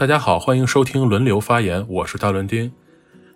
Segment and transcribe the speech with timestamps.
[0.00, 2.72] 大家好，欢迎收听轮流发言，我是大伦丁。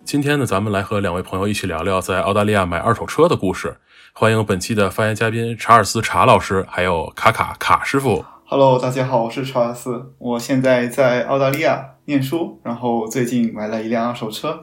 [0.03, 3.77] 今天呢，咱们来和两位朋友一起聊聊在澳大利亚买二手车的故事。
[4.13, 8.25] 欢迎本期的发言嘉宾查尔斯查老师，还有卡卡卡师傅。
[8.47, 14.59] Hello，大家好，我是查尔斯，我现在在澳大利亚念书，然后最近买了一辆二手车，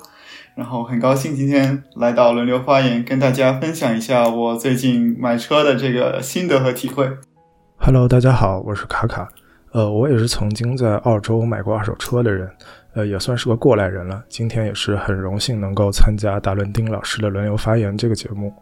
[0.56, 7.08] 然后很高兴今天来到轮流发言，跟大家分享一下我最近买车的这个心得和体会。
[7.76, 9.28] Hello，大家好，我是卡卡。
[9.72, 12.50] 呃，我也是曾经在澳洲买过二手车的人，
[12.92, 14.22] 呃，也算是个过来人了。
[14.28, 18.54] 今天也是很荣幸能够参加达伦丁老师的轮流发言这个节目。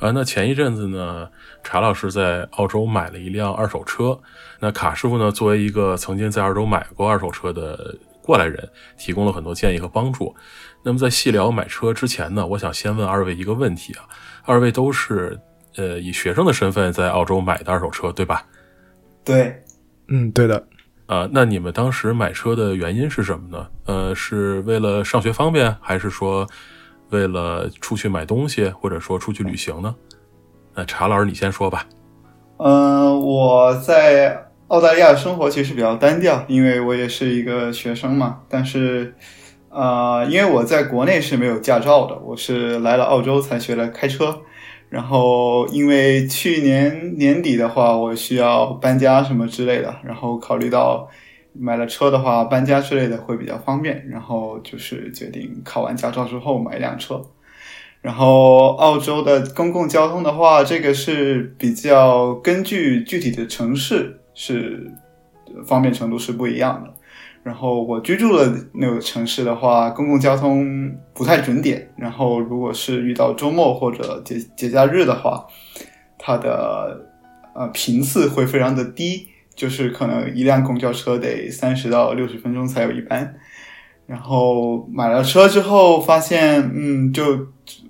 [0.00, 1.28] 啊，那前一阵子呢，
[1.62, 4.18] 查老师在澳洲买了一辆二手车。
[4.58, 10.34] 那卡师傅呢，作为一个曾经在澳洲买过二手车的过来人，提供了很多建议和帮助。
[10.82, 14.02] 那么在细聊买车之前呢，我想先问二位一个问题啊，
[14.44, 15.38] 二位都是
[15.76, 18.44] 呃以学生的身份在澳洲买的二手车，对吧？
[19.24, 19.62] 对。
[20.10, 20.66] 嗯，对的，
[21.06, 23.66] 啊，那你们当时买车的原因是什么呢？
[23.84, 26.46] 呃，是为了上学方便，还是说
[27.10, 29.94] 为了出去买东西，或者说出去旅行呢？
[30.74, 31.84] 那查老师，你先说吧。
[32.56, 38.40] 嗯，我在澳大利亚生活其实比较单调，因为我也是一个学生嘛。
[38.48, 39.14] 但是，
[39.68, 44.40] 啊，因为我在国内是没有驾照的，我是来了澳洲才学了开车。
[44.90, 51.08] 然后，因为去年年底的话，我需要搬家什么之类的，然后考虑到
[51.52, 57.22] 买了车的话，搬家之类的会比较方便，然后就是决定考完驾照之后买一辆车。
[58.00, 64.90] 然后，澳洲的公共交通的话，这个是比较根据具体的城市是
[65.66, 66.94] 方便程度是不一样的。
[67.48, 71.90] 然后我居住的那个城市的话，公共交通不太准点。
[71.96, 75.46] 然后如果是遇到周末或者节节假日的话，
[76.18, 77.06] 它的
[77.54, 83.34] 呃频次会非常的低，就是可能一辆公交车得三十到六十分钟才有一班。
[84.06, 87.34] 然后买了车之后，发现嗯，就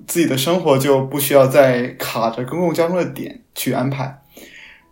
[0.06, 4.22] 自己的生活就不需要再卡着公共交通的点去安排，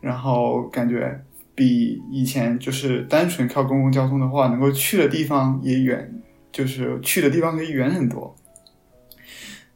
[0.00, 1.22] 然后感觉。
[1.56, 6.22] 比以前就是单纯靠公共交通的话，能够去的地方也远，
[6.52, 8.36] 就是去的地方可以远很多。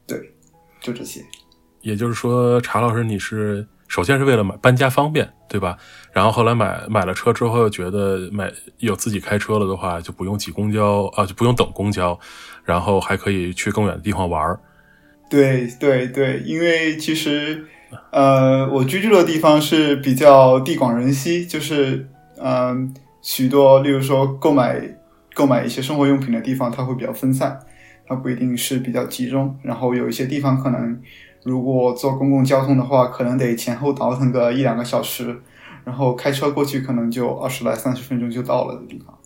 [0.07, 0.19] 对，
[0.79, 1.23] 就这些。
[1.81, 5.79] 也就是说，查老师，你是首先是为了买搬家方便，对吧？
[6.13, 12.19] 然后后来买买了车之后，又觉得买有自己开车了的话，就不用挤公交啊，就不用等公交，
[12.63, 14.61] 然后还可以去更远的地方玩儿。
[15.31, 17.67] 对对对，因为其实。
[18.11, 22.09] 呃，我居住的地方是比较地广人稀，就是
[22.41, 24.81] 嗯，许多，例如说购买
[25.35, 27.59] 购买一些生活用品的地方，它会比较分散，
[28.07, 29.57] 它不一定是比较集中。
[29.63, 31.01] 然后有一些地方可能，
[31.45, 35.41] 如果坐公共交通的话，可能得前后倒腾个一两个小时，
[35.85, 39.17] 然后开车过去可能就二十来三十分钟就到了的地方。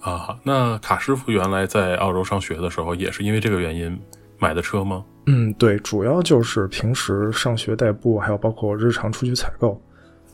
[0.00, 3.98] 啊，那卡师傅原来在澳洲上学的时候，也是因为这个原因
[4.42, 5.04] 买的车吗？
[5.26, 9.80] 嗯，对，主要就是平时上学代步，还有包括日常出去采购。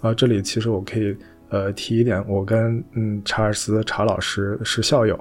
[0.01, 1.15] 啊，这里其实我可以
[1.51, 5.19] 呃提一点，我跟嗯查尔斯查老师是校友，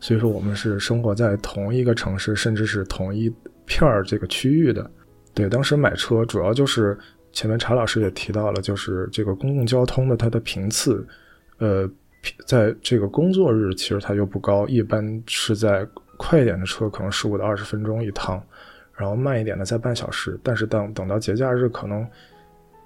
[0.00, 3.32] 所以说我们是生活在同一个城市，甚至是同一
[3.64, 4.90] 片儿这个区域的。
[5.32, 6.98] 对，当时买车主要就是
[7.32, 11.06] 前面查老师也提到了，就是这个公共交通的它的频次，
[11.58, 11.88] 呃，
[12.46, 15.86] 在这个工作日其实它就不高，一般是在
[16.16, 18.42] 快一点的车可能十五到二十分钟一趟。
[18.98, 22.00] 然后慢一点的在半小时，但是等等到节假日，可能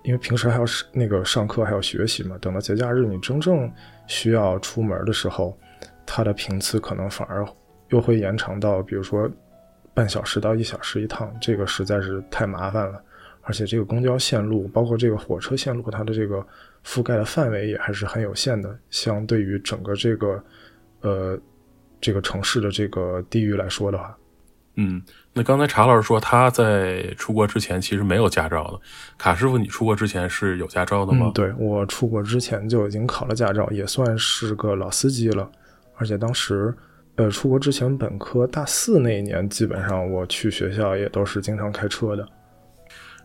[0.03, 3.71] 因为平时还要那个上课还要学习嘛，等到节假日你真正
[4.09, 5.57] 需要出门的时候，
[6.05, 7.47] 它的频次可能反而
[7.91, 9.31] 又会延长到，比如说
[9.95, 13.01] 半小时到一小时一趟，这个实在是太麻烦了。
[13.43, 16.45] 而且这个公交线路，包括这个火车线路，它的这个
[16.85, 20.43] 覆盖的范围也还是很有限的，相对于整个这个
[21.03, 21.39] 呃
[22.01, 24.17] 这个城市的这个地域来说的话。
[24.77, 25.03] 嗯，
[25.35, 28.81] 那刚才查老师说他在出国之前其实没有驾照的。
[29.19, 31.31] 卡师傅，你出国之前是有驾照的吗？
[31.35, 35.51] 对我出国之前就已经考了驾照，也算是个老司机了。
[35.97, 36.75] 而且当时，
[37.17, 42.27] 呃，出国之前本科大四那一年，基本上我去学校也都是经常开车的。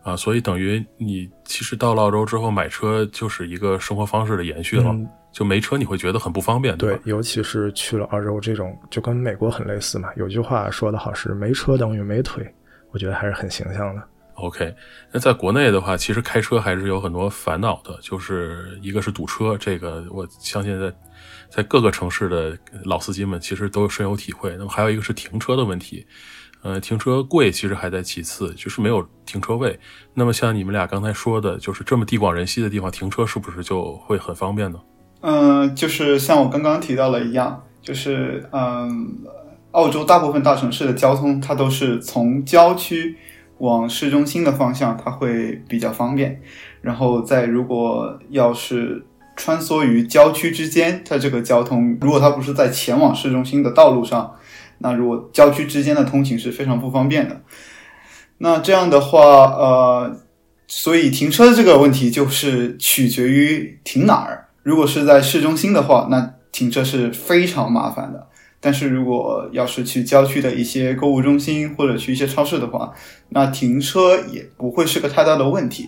[0.01, 4.94] 啊，所以等于你其实到了澳洲之后买车就是一个生活方式的延续了。
[5.36, 10.08] 就没车你会觉得很不方便，对，尤其是去了澳洲这种，就跟美国很类似嘛。
[10.16, 12.50] 有句话说得好是“没车等于没腿”，
[12.92, 14.02] 我觉得还是很形象的。
[14.36, 14.74] OK，
[15.12, 20.94] 那在国内的话，其实开车还是有很多烦恼的，就是一个是堵车，这个我相信在
[21.50, 24.56] 在各个城市的老司机们其实都深有体会。
[24.58, 26.08] 那么还有一个是停车的问题，
[26.64, 29.78] 呃，停车贵其实还在其次，就是没有停车位。
[30.14, 34.80] 那么像你们俩刚才说的，就是这么地广人稀的地方停车是不是就会很方便呢？
[35.21, 39.17] 嗯，就是像我刚刚提到的一样，就是嗯，
[39.71, 43.17] 澳洲大部分大城市的交通，它都是从郊区
[43.57, 46.41] 往市中心的方向，它会比较方便。
[46.81, 49.03] 然后在如果要是
[49.35, 54.35] 穿梭于郊区之间，它这个交通，如果它不是在前往市中心的道路上，
[54.77, 57.41] 那如果郊区之间的通勤是非常不方便的。
[58.38, 60.19] 那这样的话，呃，
[60.67, 64.44] 所以停车的这个问题就是取决于停哪儿。
[64.65, 68.27] 如果是在市中心的话，那停车是非常麻烦的。
[68.59, 72.91] 但是如果要是去郊区的一些购物中心或者去一些超市的话，
[73.29, 75.88] 那停车也不会是个太大的问题。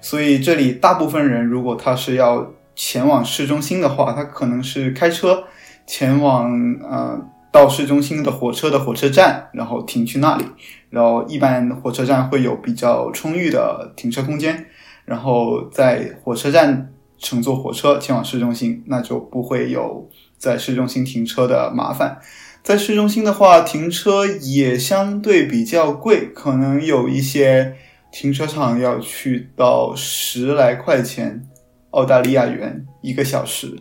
[0.00, 5.44] 所以这里大部分人如果他是要前往市中心的话，他可能是开车
[5.86, 6.50] 前往
[6.82, 7.16] 呃
[7.52, 10.44] 到市中心的火车的火车站，然后停去那里。
[10.90, 14.66] 然后一般火车站会有比较充裕的停车空间，
[15.04, 16.90] 然后在火车站
[17.26, 20.08] 乘坐火车前往市中心，那就不会有
[20.38, 22.20] 在市中心停车的麻烦。
[22.62, 27.74] 在市中心的话，停车也相对比较贵，可能有一些
[28.12, 31.48] 停车场要去到十来块钱
[31.90, 33.76] 澳大利亚元一个小时，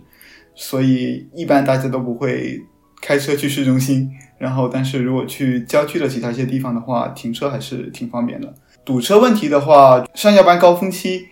[0.55, 2.59] 所以一般大家都不会
[2.99, 4.09] 开车去市中心。
[4.39, 8.51] 然后，但是如果去郊区的其他一些地方的话，停车还是挺方便的。
[8.83, 11.27] 堵车问题的话，上下班高峰期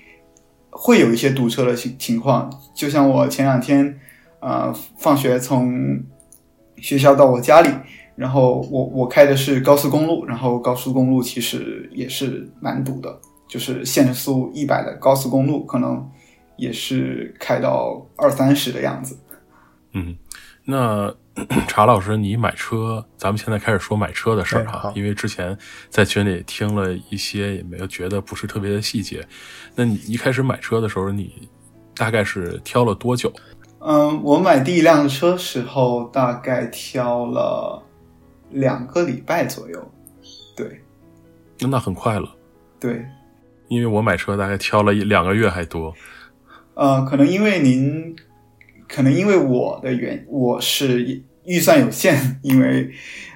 [0.76, 2.52] 会有一些堵车的情情况。
[2.76, 4.00] 就像我前两天，
[4.40, 6.04] 呃，放学从
[6.78, 7.70] 学校到我家里，
[8.16, 16.10] 然后我我开的是高速公路，然后高速公路其实也是蛮堵的，就是限速一百的高速公路，可能
[16.58, 19.18] 也是开到二三十的样子。
[19.94, 20.16] 嗯，
[20.66, 21.14] 那。
[21.68, 24.94] 查老师，你买车，咱们现在开始说买车的事儿哈。
[24.96, 25.58] 因为之前
[25.90, 29.26] 在群里听了一些，也没有觉得不是特别的细节。
[29.74, 31.50] 那你一开始买车的时候，你
[31.96, 33.34] 大概是挑了多久？
[33.80, 37.84] 嗯，我买第一辆车时候大概挑了
[38.52, 39.92] 两个礼拜左右。
[40.56, 40.82] 对，
[41.60, 42.30] 那很快了。
[42.80, 43.04] 对，
[43.70, 45.92] 因为我买车大概挑了一两个月还多。
[46.76, 48.16] 呃，可能因为您。
[48.88, 52.90] 可能因为我的原我是预算有限， 因为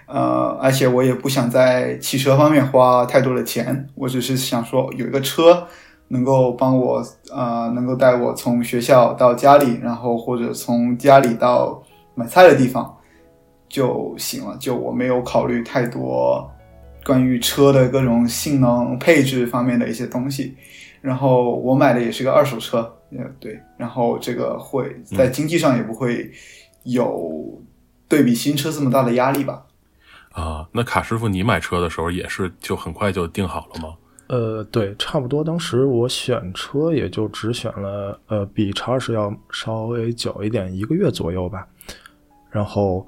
[0.08, 5.68] 呃，而且我也不想在汽车方面花太多的钱，我只是想说有一个车
[6.08, 11.84] 能够帮我呃，能够带我从学校到家里，然后或者从家里到
[12.16, 12.96] 买菜的地方
[13.68, 14.56] 就行了。
[14.58, 16.50] 就我没有考虑太多
[17.06, 20.56] 关于车的各种性能配置方面的一些东西，
[21.02, 22.94] 然后我买的也是个二手车。
[23.12, 26.30] 呃，对，然后这个会在经济上也不会
[26.84, 27.62] 有
[28.08, 29.66] 对比新车这么大的压力吧？
[30.34, 33.96] 啊，那卡师傅，你买车的时候也是就很快就定好了吗？
[34.28, 35.42] 呃，对，差不多。
[35.42, 41.66] 当时我选车也就只选了，呃，比查尔斯要稍微久一点，一个月左右吧。
[42.52, 43.08] 然后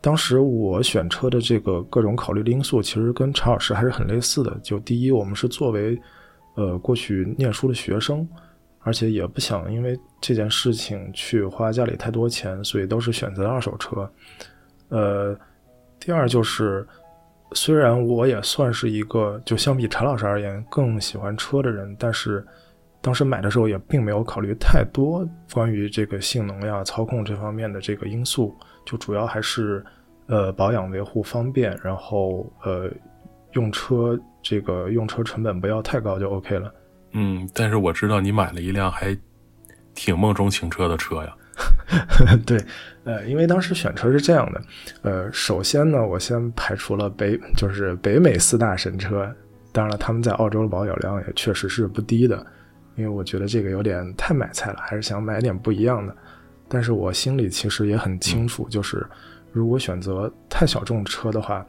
[0.00, 4.58] 当时我选车的这个各种考虑的因素，其实跟查尔斯还是很类似的。
[4.62, 6.00] 就第一，我们是作为
[6.54, 8.26] 呃过去念书的学生。
[8.86, 14.08] 而且也不想因为这件事情去花家里太多钱，所以都是选择二手车。
[14.90, 15.36] 呃，
[15.98, 16.86] 第二就是，
[17.50, 22.46] 虽然我也算是一个就相比陈老师而言更喜欢车的人，但是
[23.00, 29.84] 当时买的时候也并没有考虑太多关于这个性能呀、操控这方面的这个因素，就主要还是
[30.26, 32.88] 呃保养维护方便，然后呃
[33.54, 36.72] 用车这个用车成本不要太高就 OK 了。
[37.18, 39.16] 嗯，但是我知道你买了一辆还
[39.94, 41.34] 挺梦中情车的车呀。
[42.44, 42.62] 对，
[43.04, 44.62] 呃，因为当时选车是这样的，
[45.00, 49.34] 呃，首先呢，我先排除了北，就是北美四大神车，
[49.72, 52.46] 当然了，他们在澳洲的保有量也确实是不低的，
[52.96, 56.14] 因为我觉得这个有点太买菜了，还是想买点不一样的。
[56.68, 59.06] 但是我心里其实也很清楚，就是
[59.52, 61.64] 如果选择太小众车的话。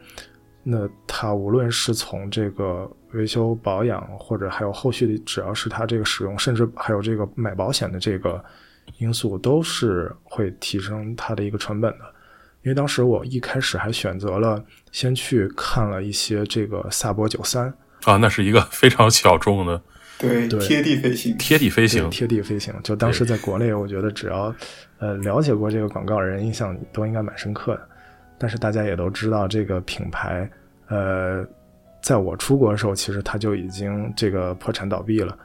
[0.70, 8.44] 那它无论是从这个维修保养，或者还有后续的，只要是它这个使用，甚至还有这个买保险的这个
[8.98, 12.00] 因素，都是会提升它的一个成本的。
[12.64, 19.82] 因为当时我一开始还选择了先去看了一些这个萨博九三啊，那是一个非常小众的，
[20.20, 22.74] 对贴地飞行，贴地飞行，贴地飞行。
[22.84, 24.54] 就当时在国内，我觉得只要
[25.00, 27.88] 呃了解过这个广告人，印象都应该蛮深刻的。
[28.38, 30.50] 但是大家也都知道，这个品牌，
[30.88, 31.46] 呃，
[32.02, 35.38] 在我出国的时候，其实它就已经这个破产倒闭了。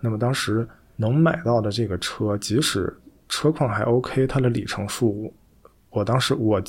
[0.00, 0.66] 那么当时
[0.96, 2.94] 能买到的这个车，即使
[3.28, 5.32] 车况还 OK，它的里程数，
[5.90, 6.62] 我当时我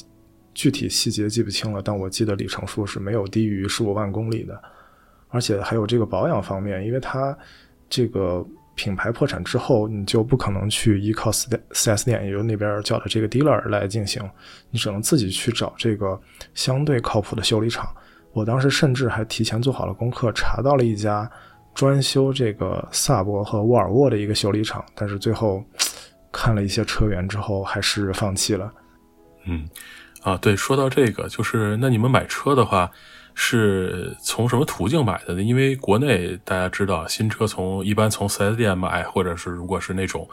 [0.53, 4.59] 具体细节记不清了，但我记得里程数是没有低于十五万公里的。
[5.29, 7.37] 而且还有这个保养方面，因为它
[7.89, 8.43] 这个
[8.77, 14.21] 品牌破产之后，你就不可能去依靠四四 S 店，也就那边叫的这个 dealer 来进行，
[14.69, 16.17] 你只能自己去找这个
[16.53, 17.89] 相对靠谱的修理厂。
[18.33, 21.29] 我当时甚至还提前做好了功课，查到了一家
[21.73, 25.65] 专修这个萨博和沃尔沃的一个修理厂，但是最后
[26.31, 28.71] 看了一些车源之后，还是放弃了。
[29.47, 29.67] 嗯，
[30.21, 32.91] 啊，对，说到这个，就是那你们买车的话。
[33.39, 35.43] 是从什么途径买的呢？
[35.43, 40.27] 因为国内大家知道，新车从一般从四 S 店买，或者是如果是那种，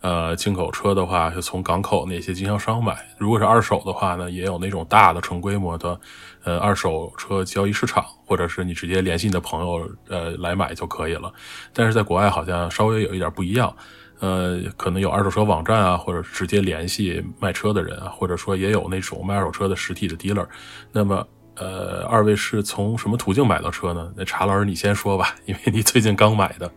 [0.00, 2.98] 呃，进口车的话，就从港口那些经销商买。
[3.16, 6.00] 如果是二手的话呢，也有那种大的成规模的，
[6.42, 11.32] 呃，二手车交易市场，或者是你直接联系你的朋友，呃，来买就可以了。
[11.72, 13.72] 但是在国外好像稍微有一点不一样，
[14.18, 20.48] 呃，可能有二手车网站啊，或者直接联系卖车的人啊，或者说也有那种卖二手车的实体的 dealer。
[20.90, 21.24] 那么。
[21.62, 24.12] 呃，二位是从什么途径买到车呢？
[24.16, 26.68] 那查老师你先说吧，因为你最近刚买的。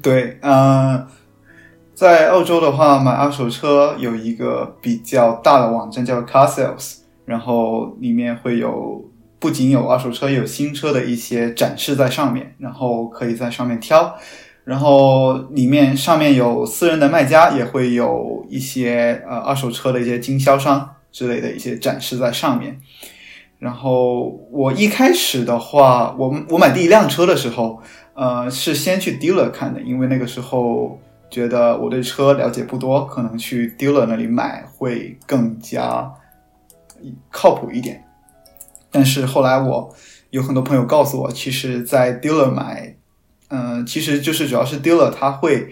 [0.00, 1.06] 对，嗯，
[1.94, 9.04] 在澳洲的话，买二手车有一个比较大的网站叫 Car Sales，然后里面会有
[9.38, 14.16] 不仅有二手车，有新车的一些展示在上面，然后可以在上面挑，
[14.64, 22.80] 然后里面上面有私人的卖家，也会有一些呃二手车的一些经销商之类的一些展示在上面。
[23.62, 27.80] 然后我一开始的话，我我买第一辆车的时候，
[28.12, 30.98] 呃，是先去 dealer 看的，因为那个时候
[31.30, 36.12] 觉得我对车了解不多，可能去 dealer 那里买会更加
[37.30, 38.02] 靠谱一点。
[38.90, 39.94] 但是后来我
[40.30, 42.96] 有很多朋友告诉我，其实，在 dealer 买，
[43.46, 45.68] 嗯，其实就是主要是 dealer 他会。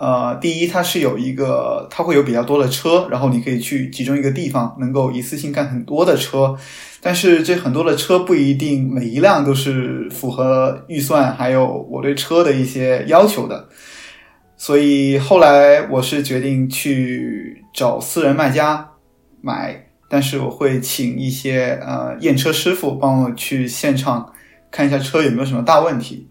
[0.00, 6.56] 呃，第一，它是有一个，它会有比较多的车，然后你可以去集中一个地方，能够一次性看很多的车。
[7.02, 13.68] 但是这很多的车不一定每一辆都是符合预算，还有我对车的一些要求的。
[14.56, 18.88] 所以后来我是决定去找私人卖家
[19.42, 24.32] 买，但是我会请一些呃验车师傅帮我去现场
[24.70, 26.26] 看一下车有没有什么大问题。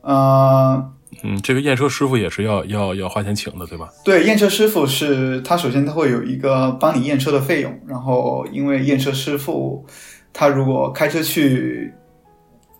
[0.00, 0.94] 呃。
[1.22, 3.88] 嗯，这个验车师傅也是要要要花钱请的，对吧？
[4.04, 9.84] 对，验车师傅是他首先他会有一个帮你验车的费用，然后因为验车师傅
[10.32, 11.92] 他如果开车去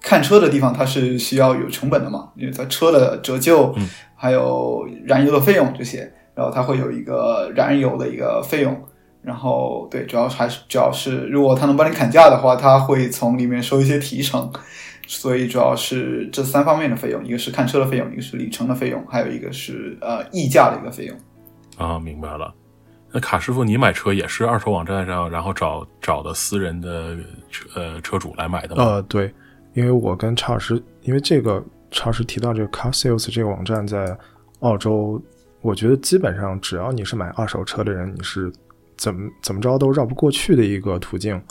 [0.00, 3.74] 看车的地方，他是需要有成本的嘛，因为他车的折旧，
[4.14, 8.80] 还有燃油的费用这些，然后他会有一个燃油的一个费用，
[9.20, 14.52] 然后对，主要还是主要是如果他能帮你砍价的话，他会从里面收一些提成。
[15.10, 21.16] 所以主要是这三方面的费用，一个是看车的费用，一个是里程的费用，还有一个是呃溢价的一个费用。
[21.78, 22.54] 啊，明白了。
[23.10, 27.16] 那卡师傅，你买车也是二手网站上，然后找找的私人的
[27.50, 28.84] 车呃车主来买的吗？
[28.84, 29.32] 呃，对，
[29.72, 34.14] 因为我跟查尔斯，因为这个查尔斯提到这个 Car Sales 这个网站在
[34.60, 35.18] 澳洲，
[35.62, 38.52] 我觉得基本上只要你是买二手车的人，你是
[38.98, 41.42] 怎么怎么着都绕不过去的一个途径。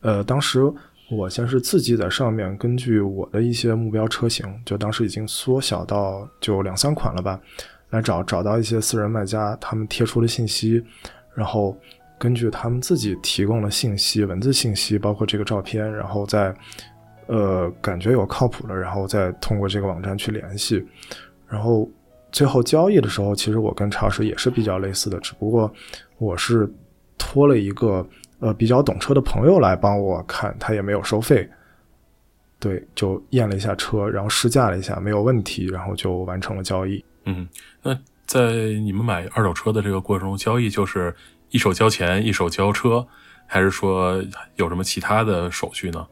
[0.00, 0.70] 呃，当时。
[1.10, 7.40] 我先是自己在上面根据我的一些目标车型，就当时已经缩小到就两三款了吧，
[7.88, 10.84] 来找找到一些私人卖家他们贴出的信息，
[11.34, 11.74] 然后
[12.18, 16.54] 根据他们自己提供的信息、文字信息，包括这个照片，然后再
[17.26, 20.84] 呃感觉有靠谱的，然后再通过这个网站去联系，
[21.48, 21.88] 然后
[22.30, 25.72] 最后交易的时候，其实我跟超市也是比较类似的，只不过
[26.18, 26.70] 我是
[27.16, 28.06] 托了一个。
[28.40, 31.48] 呃，比较懂车的朋友来帮我看，他也没有收费，
[32.60, 37.04] 对，就验了一下车，然后试驾了一下，没有问题，然后就完成了交易。
[37.24, 37.48] 嗯，
[37.82, 37.92] 那
[38.26, 38.52] 在
[38.84, 41.12] 你们买二手车的这个过程中，交易就是
[41.50, 43.04] 一手交钱，一手交车，
[43.44, 44.22] 还是说
[44.54, 46.06] 有什么其他的手续呢？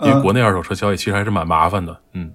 [0.00, 1.98] 因为国内二手车交易其实还是蛮麻烦的。
[2.12, 2.30] 嗯，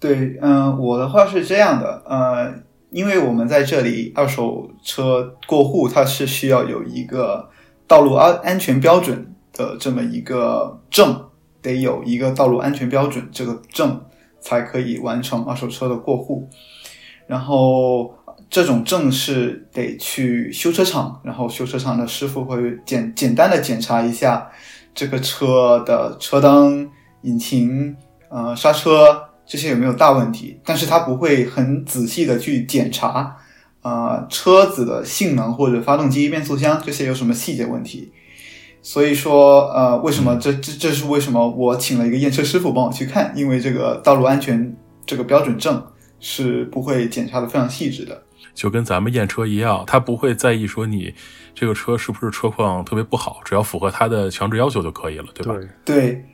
[0.00, 2.52] 对，嗯，我的话是这样的，呃，
[2.90, 7.48] 因为我们在这里二手车过户，它是需要有一个。
[7.92, 11.14] 道路安安全标准的这么一个证，
[11.60, 14.00] 得有一个道路安全标准这个证
[14.40, 16.48] 才可以完成二手车的过户。
[17.26, 18.14] 然后
[18.48, 22.56] 这种证是得去修车厂，然后修车厂的师傅会
[22.86, 24.50] 简简单的检查一下
[24.94, 26.88] 这个车的车灯、
[27.24, 27.94] 引擎、
[28.30, 33.36] 呃刹车这些有没有大问题，但是他不会很仔细的去检查。
[33.82, 38.12] 呃，车子的性能或者发动机、变速箱这些有什么细节问题？
[38.80, 43.32] 所以说，呃，为什么这这这是为什么我请了一个验车师傅帮我去看？
[43.36, 45.84] 因为这个道路安全这个标准证
[46.18, 48.22] 是不会检查的非常细致的，
[48.54, 51.14] 就跟咱们验车一样，他不会在意说你
[51.54, 55.54] 这个车是不是车况特别不好，只要符合他的强制要求就可以了，对吧？
[55.84, 56.24] 对。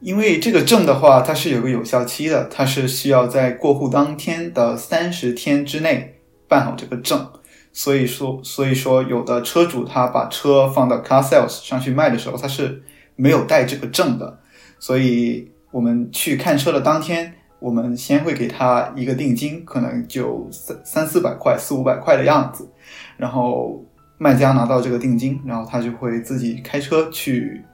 [0.00, 6.13] 因为这个证的话，它是有个有效期的，它是需要在过户当天的三十天之内
[6.48, 7.26] 办好这个证。
[7.72, 12.82] 所以说，所以说有的车主他把车放到 car sales 上去卖的时候，他是
[13.16, 14.38] 没有带这个证的。
[14.78, 22.70] 所以我们去看车的当天，我们先会给他一个定金，可能就三三四百块、四五百块的样子。
[23.16, 23.84] 然后
[24.18, 27.64] 卖家拿到这个定金，然后他就会自己开车去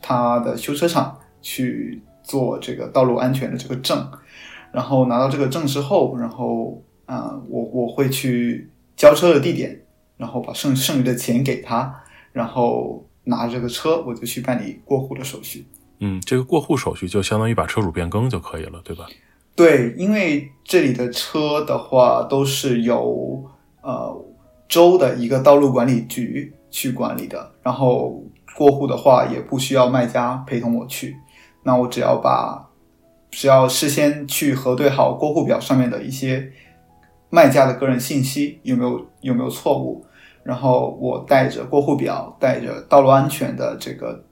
[0.00, 4.08] 他的修车厂去做这个道路安全的这个证。
[4.70, 6.80] 然后拿到这个证之后，然后
[7.12, 8.68] 啊，我我会去。
[8.94, 9.80] 交车的地点，
[10.18, 11.92] 然后把剩剩余的钱给他，
[12.30, 15.66] 然后拿这个车，我就去办理过户的手续。
[15.98, 19.06] 嗯，这个过户手续就相当于把车主变更就可以了，对吧？
[19.56, 23.42] 对，因为这里的车的话都是由
[23.80, 24.24] 呃
[24.68, 28.22] 州的一个道路管理局去管理的，然后
[28.54, 31.16] 过户的话也不需要卖家陪同我去，
[31.64, 32.70] 那我只要把
[33.30, 36.52] 只要事先去核对好过户表上面的一些。
[37.34, 40.04] 卖家的个人信息有没有有没有错误？
[40.42, 44.22] 然后我带着过户表，带着道路安全的这个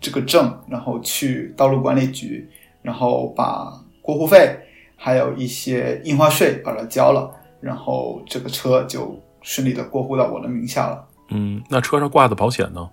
[0.00, 2.48] 这个证，然后去道路管理局，
[2.80, 3.70] 然后把
[4.00, 4.58] 过户费
[4.96, 11.04] 还有一些印花税把它交了，然后这个车就顺利的过户到我的名下了。
[11.28, 12.88] 嗯，那车上挂的保险呢？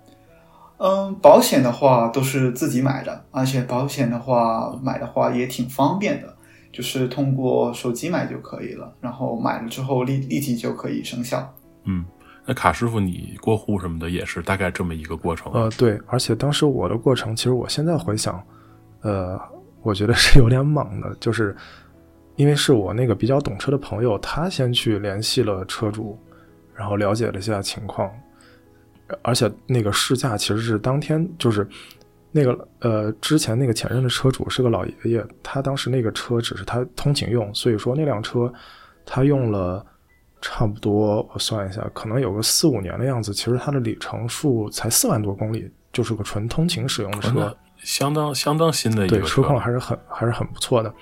[0.76, 6.36] 嗯，保险的话都是自己买的，而且保险的话买的话也挺方便的。
[6.72, 11.52] 就是通过手机买就可以了，然后买了之后立立即就可以生效。
[11.84, 12.04] 嗯，
[12.46, 15.52] 那卡师傅，你过户什么的也是大概这么一个过程？
[15.52, 18.40] 呃，对，而且当时我的过程，其实我现在回想，
[19.00, 19.40] 呃，
[19.82, 21.56] 我觉得是有点莽的，就是
[22.36, 26.18] 因为是我那个比较懂车的朋友，他先去联系了车主，
[26.74, 28.08] 然后了解了一下情况，
[29.22, 31.66] 而且那个试驾其实是当天就是。
[32.32, 38.52] 那个呃，之前那个前任的车主是个老爷爷，他当时那个车只是他通勤用，所以说那辆车
[39.04, 39.84] 他用了
[40.40, 43.34] 差不多，我算一下，可能有个四五年的样子。
[43.34, 50.94] 其实它的里程数才四万多公里，就是个纯通勤使用的车，相当相当新的一个对车况还是很还是很不错的。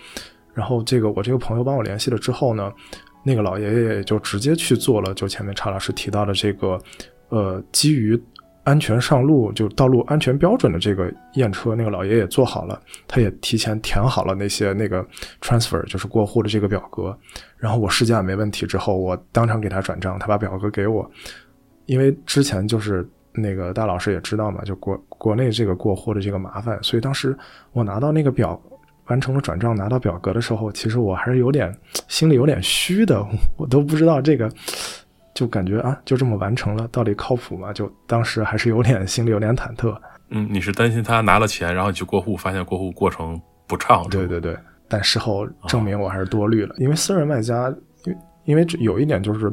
[0.55, 2.73] 然后这个我这个朋友帮我联系了之后呢，
[3.23, 6.81] 那个老爷爷也就直接去做了，就前面查老师提到的这个
[7.29, 8.19] 呃，基于。
[8.69, 15.03] 安全上路就道路安全标准的这个验车，那个老爷爷做好了，他也提前填好了那些那个
[15.41, 17.19] transfer 就是过户的这个表格。
[17.57, 21.11] 然后我试驾没问题之后，我当场给他转账，他把表格给我。
[21.87, 27.35] 因为之前就是那个大老师也知道嘛，就国国内这个过户的这个麻烦，所以当时
[27.73, 28.61] 我拿到那个表
[29.07, 31.75] 完成了转账，拿到表格的时候，其实我还是有点
[32.07, 33.27] 心里有点虚的，
[33.57, 34.47] 我都不知道这个。
[35.39, 37.73] 就感觉啊，就这么完成了，到底靠谱吗？
[37.73, 39.97] 就当时还是有点心里有点忐忑。
[40.31, 44.05] 嗯，你是担心他拿了钱，然后你去过户，发现过户过程不畅？
[44.11, 44.59] 对对对。
[44.89, 47.73] 但事后证明我还是多虑了，因为私人卖家，
[48.03, 49.53] 因为因为有一点就是，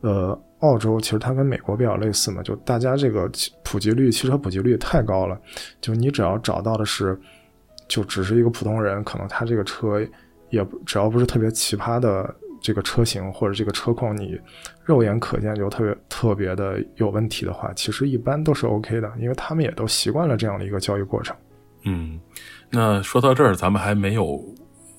[0.00, 3.30] 呃，澳洲其实它跟美国比较类似嘛，就大家这个
[3.62, 5.38] 普及率，汽车普及率太高了，
[5.82, 7.20] 就你只要找到的是，
[7.86, 10.00] 就只是一个普通人，可能他这个车
[10.48, 12.34] 也只要不是特别奇葩的。
[12.60, 14.38] 这个车型或者这个车况，你
[14.84, 21.36] 肉眼可见就特别特别的有问题的话，其实一般都是 OK 的，因为他们也都习惯了这样的一个交易过程。
[21.84, 22.20] 嗯，
[22.70, 24.42] 那说到这儿，咱们还没有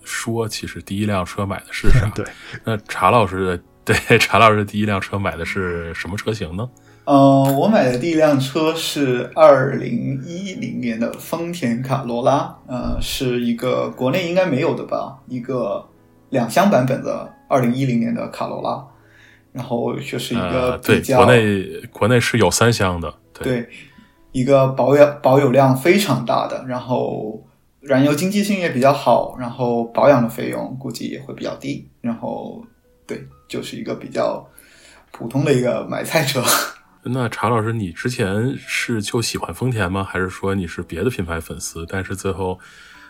[0.04, 2.10] 说，其实第一辆车买的是啥？
[2.16, 2.26] 对，
[2.64, 6.70] 那查老师的对查老师的第一辆车买的是什么车型呢？
[7.06, 15.86] 呃，我买的第一辆车是二零一零年的丰田卡罗拉，呃，是一个国内应该没有的吧，一个
[16.30, 17.34] 两厢版本的。
[17.48, 18.86] 二零一零年的卡罗拉，
[19.52, 23.68] 然后就是一个比较国内国内是有三厢的，对，
[24.32, 27.44] 一个保养保有量非常大的，然后
[27.80, 32.64] 燃油经济性也比较好，然后保养的费用估计也会比较低，然后
[33.06, 34.46] 对，就是一个比较
[35.12, 36.44] 普通的一个买菜车。
[37.10, 40.04] 那查老师，你之前是就喜欢丰田吗？
[40.04, 42.60] 还是说你是别的品牌粉丝，但是最后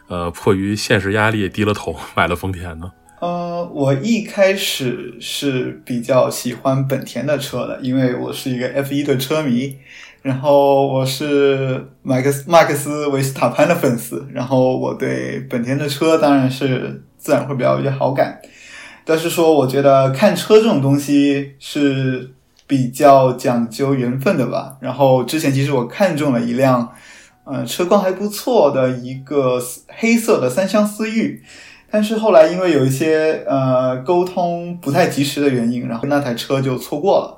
[0.07, 2.91] 呃迫于现实压力低了头买了丰田呢？
[3.19, 9.75] 呃，我一开始是比较喜欢本田的车的，因为我是一个 F 一的车迷，
[10.21, 18.39] 然后我是马克斯马克斯维斯塔潘的粉丝，然后我对本田的车当然是自然会比较有些好感。
[19.03, 22.29] 但是说，我觉得看车这种东西是
[22.67, 24.77] 比较讲究缘分的吧。
[24.79, 26.93] 然后之前其实我看中了一辆，
[27.45, 31.41] 呃，车况还不错的一个黑色的三厢思域。
[31.89, 37.37] 但是后来因为有一些呃沟通不太及时的原因，然后那台车就错过了。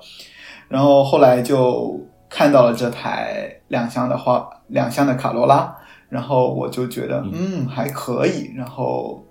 [0.67, 5.75] 然后后来就看到了这台两厢的话，两厢的卡罗拉，
[6.09, 9.25] 然后我就觉得嗯还可以，然后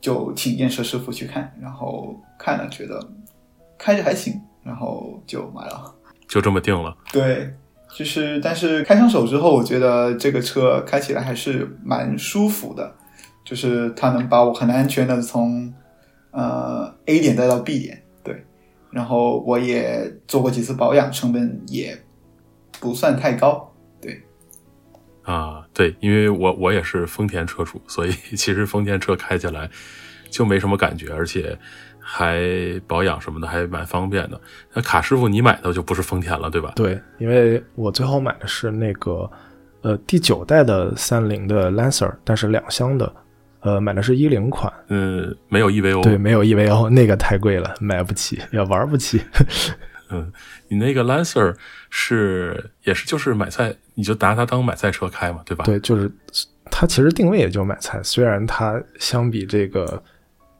[0.00, 3.04] 就请验车师傅去看，然后看了觉得
[3.76, 5.94] 开着还行，然后就买了，
[6.28, 6.96] 就这么定了。
[7.12, 7.52] 对，
[7.92, 12.94] 就是但是开上手之后，我觉得这个车开起来还是蛮舒服的，
[13.44, 15.72] 就是它能把我很安全的从
[16.30, 18.44] 呃 A 点带到 B 点，对，
[18.90, 21.96] 然后我也做过几次保养，成本也
[22.80, 23.70] 不算太高。
[24.00, 24.22] 对
[25.22, 29.70] 啊，对，因为我我也是丰田车主，所以 其实丰田车开起来
[30.30, 31.56] 就没什么感觉，而且
[32.00, 32.42] 还
[32.86, 34.40] 保养什么的还蛮方便的。
[34.72, 36.72] 那卡师傅，你买的就不是丰田了，对吧？
[36.76, 39.30] 对，因为我最后买的是那个
[39.82, 43.10] 呃第九代的三菱的 Lancer，但是两厢的，
[43.64, 49.20] 呃买的是一零款，嗯，没有 EVO，对，没有 EVO，那个太贵了，买不起，也玩不起。
[50.10, 50.30] 嗯，
[50.68, 51.56] 你那个 Lancer
[51.88, 55.64] 是也是就是买菜，你就拿它当买菜车开嘛，对吧？
[55.64, 56.12] 对，就是
[56.70, 60.00] 它其实定位也就买菜，虽然它相比这个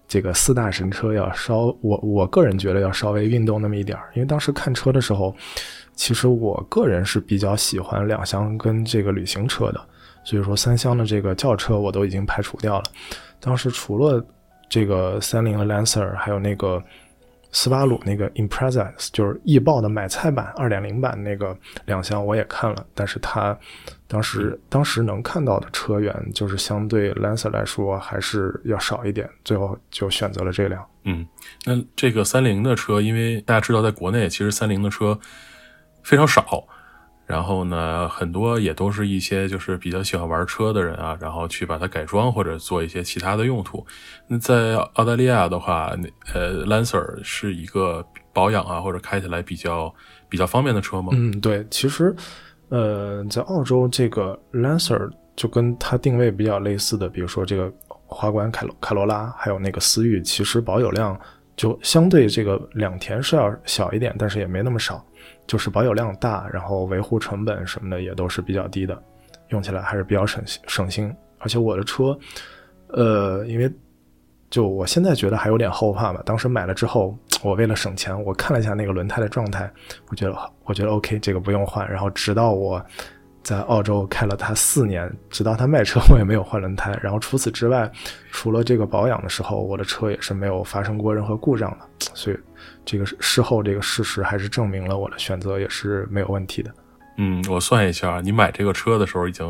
[0.09, 4.09] 这个四大神车要稍，我我个人觉得要稍微运动那么一点儿。
[4.15, 5.37] 因为当时看车的时候，
[5.95, 9.89] 其实我个人是比较喜欢两厢跟这个旅行车的，
[10.25, 12.85] 所以说三厢的这个轿车我都已经排除掉了。
[13.39, 14.25] 当时除了
[14.69, 16.83] 这个三菱的 Lancer，还有那个。
[17.57, 23.57] 斯巴鲁那个 Impreza 就是易豹的买菜版二点零版那个两厢我也看了，但是它
[24.09, 30.85] 当时当时能看到的车源就是相对 Lancer 来说还是要少一点，最后就选择了这辆。
[31.05, 31.25] 嗯，
[31.65, 35.17] 那这个三菱的车，因为大家知道在国内其实三菱的车
[36.03, 36.67] 非常少。
[37.27, 43.85] 然后呢，很多也都是一些就是比较喜欢玩车的人啊，然后去把它改装或者做一些其他的用途。
[44.29, 49.95] 那在澳大利亚的话，那呃，Lancer 是一个保养啊或者开起来比较
[50.29, 51.09] 比较方便的车吗？
[51.13, 52.15] 嗯，对，其实
[52.69, 57.73] 呃，在澳洲这个 Lancer 就跟它定位比较类似的，比如说这个
[58.07, 61.19] 花冠凯罗凯罗拉，还有那个思域，其实保有量
[61.57, 65.05] 就相对这个两田是要小一点，但是也没那么少。
[65.47, 69.03] 就是保有量大，然后维护成本什么的也都是比较低的，
[69.49, 71.15] 用起来还是比较省省心。
[71.39, 72.19] 而且我的车，
[72.89, 73.71] 呃，因为
[74.49, 76.23] 就我现在觉得还有点后怕吧。
[76.25, 79.71] 当时买了之后，我为了省钱，我看了一下那个轮胎的状态，
[80.09, 80.35] 我觉得
[80.65, 81.87] 我觉得 OK，这个不用换。
[81.91, 82.83] 然后直到我
[83.43, 86.99] 在澳洲开了它四年，直到它卖车， 我也没有换轮胎。
[87.03, 87.91] 然后除此之外，
[88.31, 91.79] 除了这个保养的时候，我的车也是没有发生过任何故障的，
[92.15, 92.39] 所以。
[92.85, 96.71] 这个事后这个事实还是证明了我的选择也是没有问题的。
[97.17, 99.47] 嗯，我算一下，你买这个车的时候已经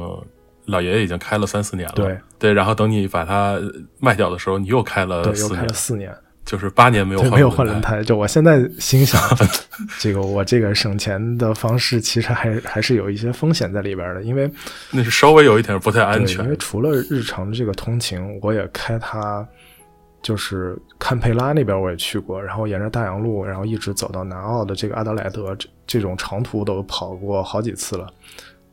[0.66, 1.94] 老爷爷已经开了三四年了。
[1.94, 3.58] 对对，然后等你把它
[3.98, 8.02] 卖掉的时候，你又开了对，又开了四年，就是八年没有没有换轮胎。
[8.02, 9.18] 就我现在心想，
[9.98, 14.50] 这个我这个省钱的方式其实还还是有一些风险在里边的，因为
[14.90, 16.44] 那是稍微有一点不太安全。
[16.44, 19.46] 因为除了日常的这个通勤，我也开它。
[20.24, 28.10] 就是堪培拉那边我也去过，然后沿着大洋路，然后一直走到南澳的这个阿德莱德，这这种长途都跑过好几次了。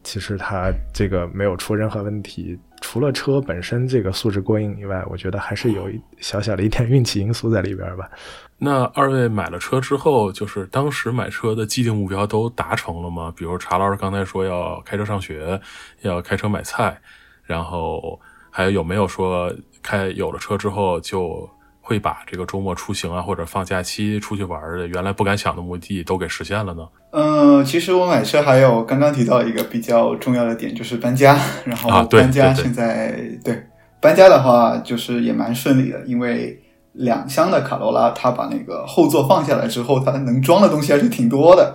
[0.02, 8.10] 其实它这个没有出任何问题，除了车本身这个素质过硬以外，我觉得还是有一小小的一点运气因素在里边吧。
[8.58, 13.32] 那二位买了车之后，就是当时买车的既定目标都达成了吗？
[13.36, 15.60] 比如查老师刚才说要开车上学，
[16.00, 16.98] 要开车买菜，
[17.44, 18.18] 然后
[18.50, 19.54] 还有有没有说？
[19.82, 21.50] 开有了车之后，就
[21.82, 26.88] 会把这个周末出行啊，或者放假期出去玩的原来不敢想的目的都给实现了呢。
[27.12, 31.38] 嗯，其实我买车还有刚刚提到一个比较重要的点，就是搬家。
[31.66, 33.62] 然后搬家现在对
[34.00, 36.62] 搬家的话，就是也蛮顺利的，因为
[36.94, 41.74] 两厢的卡罗拉，它把那个后座放下来之后，它能装的东西还是挺多的。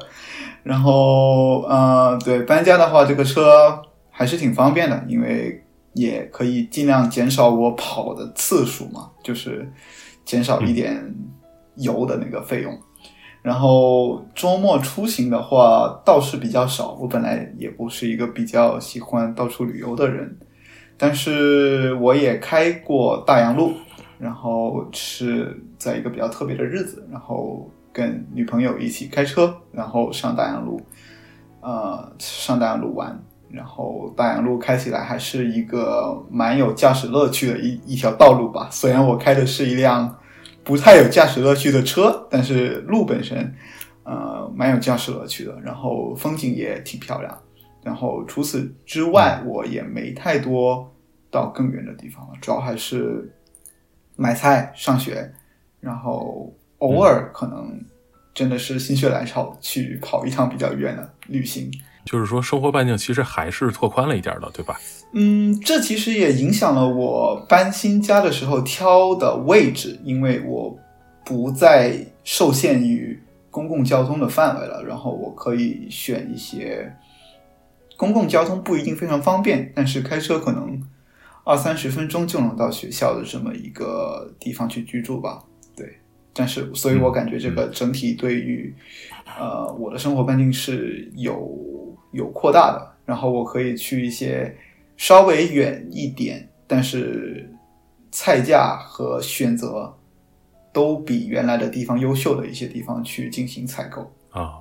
[0.62, 5.62] 然后，呃，对搬家的话，这个车还是挺方便的，因为。
[5.96, 9.66] 也可以尽量减少我跑的次数嘛，就是
[10.24, 11.14] 减少一点
[11.76, 12.78] 油的那个费用。
[13.42, 20.36] 然后周末出行的话倒是比较少，我本来也不是一个比较喜欢到处旅游的人，
[20.98, 23.72] 但是我也开过大洋路，
[24.18, 30.80] 然后是在一个比较特别的日子，然后跟女朋友一起开车，然后上大洋路，
[31.62, 33.22] 呃，上大洋路玩。
[33.48, 38.68] 然后大洋路开起来还是一个蛮有驾驶乐趣的一一条道路吧。
[38.70, 40.18] 虽然我开的是一辆
[40.64, 43.54] 不太有驾驶乐趣的车，但是路本身，
[44.02, 45.58] 呃，蛮有驾驶乐趣的。
[45.60, 47.38] 然后风景也挺漂亮。
[47.82, 50.92] 然后除此之外，我也没太多
[51.30, 52.32] 到更远的地方了。
[52.40, 53.32] 主要还是
[54.16, 55.32] 买菜、上学，
[55.78, 57.80] 然后偶尔可能
[58.34, 61.70] 真的是心血来潮去跑一趟比较远的旅行。
[62.06, 64.80] 就是说生活半径其实还是拓宽了一点的，对吧？
[65.12, 70.74] 嗯，这其实也影响了我搬新家的时候挑的位置，因为我
[71.24, 76.92] 不再受限于公共交通的范围了，然后我可以选一些
[77.96, 80.80] 公共交通不一定非常方便，但是开车可能
[81.44, 85.42] 二三十分钟就能到学校的这么一个地方去居住吧。
[85.74, 85.98] 对，
[86.34, 88.74] 但是所以我感觉这个整体对于
[89.38, 91.48] 呃我的生活半径是有
[92.16, 94.52] 有扩大的，然后我可以去一些。
[94.98, 97.46] 稍微远一点，但是
[98.10, 99.94] 菜价和选择
[100.72, 104.54] 都比原来的地方优秀的一些地方去进行采购啊。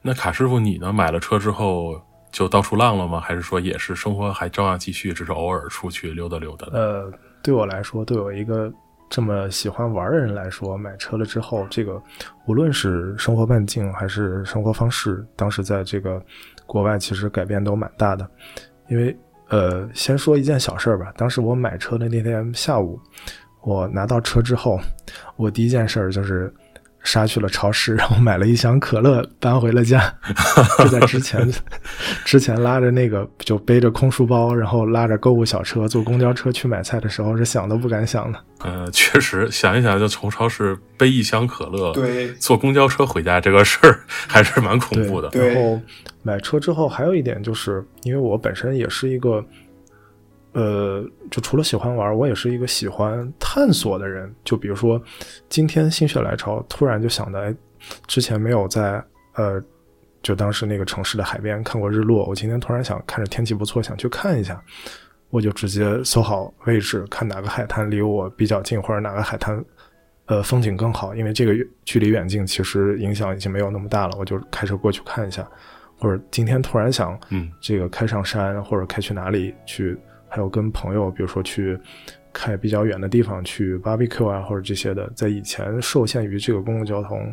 [0.00, 0.90] 那卡师傅，你呢？
[0.90, 2.00] 买了车之后
[2.32, 3.20] 就到处浪了吗？
[3.20, 6.66] 还是说也是生活还照样继续，只是偶尔出去溜达溜达？
[6.72, 7.12] 呃，
[7.42, 8.72] 对我来说，都有一个
[9.14, 12.02] 这么喜欢玩的人来说，买车了之后，这个
[12.48, 16.20] 无论是生活半径还是生活方式，当时在这个
[16.66, 18.28] 国外其实改变都蛮大的，
[18.88, 19.16] 因为。
[19.50, 21.12] 呃，先说一件小事儿吧。
[21.18, 22.98] 当时我买车的那天下午，
[23.62, 24.80] 我拿到车之后，
[25.36, 26.52] 我第一件事儿就是
[27.04, 30.12] 杀去了超市，然后买了一箱可乐搬回了家。
[30.78, 31.48] 就在之前，
[32.24, 38.38] 之前拉着那个就背着空书包，然后拉着购物小车坐公交车去买菜的时候，是想都不敢想的。
[38.64, 45.28] 呃，确实想一想，就从超市背一箱可乐，对，坐公交车回家这个事儿还是蛮恐怖的。
[45.34, 45.78] 然后
[46.22, 49.44] 买车之后，还有一点就是，因为我本身也是一个，
[50.54, 54.32] 呃，就除了喜欢玩，我也是一个喜欢探索的人。
[54.44, 55.00] 就比如说，
[55.48, 57.54] 今天心血来潮，突然就想到，哎，
[58.06, 59.62] 之前没有在呃，
[60.22, 64.62] 就当时那个城市的海边看过日落，我今天突然想看着天气不错，想去看一下。
[65.30, 69.64] 我就直接搜好位置，看哪个海滩离我比较近，或者哪个海滩，
[70.26, 71.12] 呃，风景更好。
[71.12, 71.52] 因为这个
[71.84, 75.44] 距离远近其实影响已经没有那么大了，我就开车过去看一下。
[75.98, 79.98] 或者今天突然想，嗯，这个开上山，或者开去哪里去，
[80.34, 81.78] 还有跟朋友，比如说去
[82.32, 87.32] 开比较远的地方去 barbecue 啊，或者这些的，在以前受限于这个公共交通，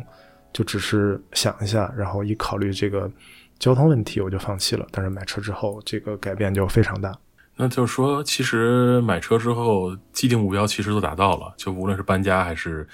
[0.52, 3.10] 就只是想一下，然后一考虑这个
[3.58, 4.86] 交通问题，我就放弃了。
[4.92, 7.12] 但是买车之后，这个改变就非常大。
[7.56, 11.52] 那就是说，其实买车之后，既定目标其实都达到了。
[11.56, 12.86] 就无论是搬家，还是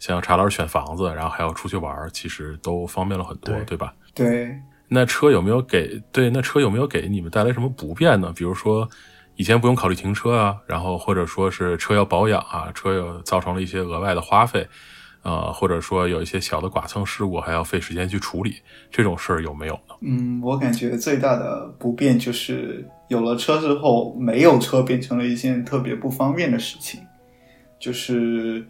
[0.00, 3.94] 像查老师选房子，然后还要出去玩，其实都方便了很多，对吧？
[4.12, 4.58] 对。
[4.88, 6.28] 那车有没有给对？
[6.28, 8.30] 那车有没有给你们带来什么不便呢？
[8.36, 8.86] 比如说，
[9.36, 14.66] 以前不用考虑停车啊，然后或者说是车要保养啊，车又造成了一些额外的花费。
[15.24, 18.56] 呃，或者说有一些小的剐蹭事故，还要费时间去处理，
[18.90, 19.94] 这种事儿有没有呢？
[20.00, 27.00] 嗯，我感觉最大的不便就是有了车之后，没有车变成了一件特别不方便的事情。
[27.78, 28.66] 就是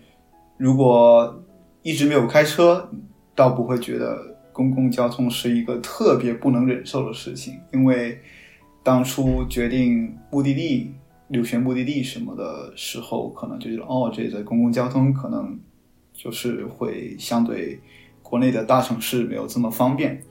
[0.59, 1.42] 如果
[1.81, 2.87] 一直没有开车，
[3.35, 4.18] 倒不会觉得
[4.53, 8.20] 公共交通是一个特别不能忍受的事情，因为
[8.83, 10.95] 当初决定目的地、
[11.29, 15.59] 留学目的地什么的时候，可能就觉得哦，这个公共交通可能。
[16.14, 17.81] 就是会相对
[18.23, 20.23] 国内的大城市没有这么方便，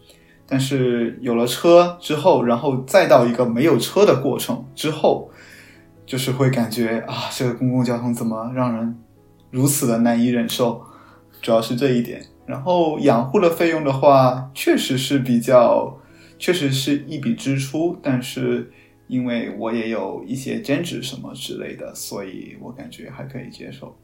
[0.48, 5.32] 但是有了车之后，然后再到一个没有车的过程之后，
[6.06, 8.96] 就是会感觉啊，这个公共交通怎么让人
[9.50, 10.82] 如此的难以忍受？
[11.42, 12.22] 主要是这一点。
[12.46, 15.98] 然后养护的费用的话，确实是比较，
[16.42, 18.72] 确实是一笔支出，但是
[19.06, 23.96] 因为我也有一些兼职什么之类的，所以我感觉还可以接受。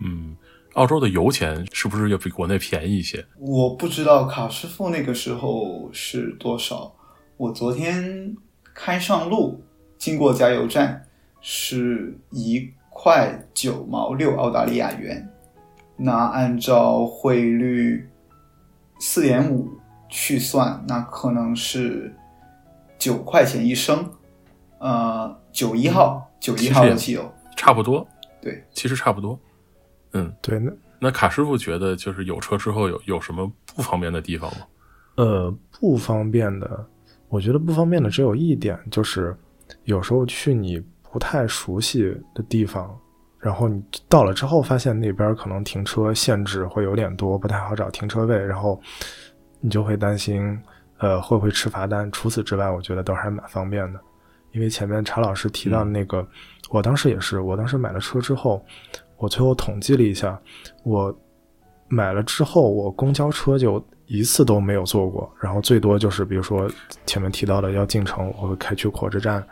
[0.00, 0.36] 嗯。
[0.74, 3.24] 澳洲的油钱是不是要比国内便宜一些？
[3.38, 6.92] 我不知道卡师傅那个时候是多少。
[7.36, 8.36] 我昨天
[8.74, 9.62] 开上路，
[9.96, 11.06] 经过加油站
[11.40, 15.26] 是一块九毛六澳大利亚元。
[15.96, 18.04] 那按照汇率
[18.98, 19.70] 四点五
[20.14, 22.14] 去算，那可能是
[22.96, 24.08] 九块钱一升。
[24.78, 28.06] 呃，九一号，九一号的汽油差不多。
[28.40, 29.36] 对，其实差不多。
[30.12, 34.66] 嗯，对，那那卡师傅觉得就是有车之后有有什么不方便的地方吗？
[35.16, 36.86] 呃，不方便的，
[37.28, 39.36] 我觉得不方便的只有一点，就是
[39.82, 42.96] 有时候去你不太熟悉的地方，
[43.40, 48.80] 然后你到了之后发现那边可能停车限制会有点多，不太好找停车位，然后
[49.64, 50.60] 你就会担心，
[50.98, 52.12] 呃，会不会吃罚单？
[52.12, 53.98] 除此之外，我觉得都还蛮方便的，
[54.52, 56.26] 因为前面查老师提到的那个，
[56.68, 58.62] 我当时也是，我当时买了车之后。
[59.16, 60.38] 我最后统计了一下，
[60.82, 61.16] 我
[61.88, 66.68] 买了之后，我公交车就一次都没有坐过，然后最多就是比如说
[67.06, 69.42] 前面提到的要进城，我会开去火车站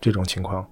[0.00, 0.66] 这种情况，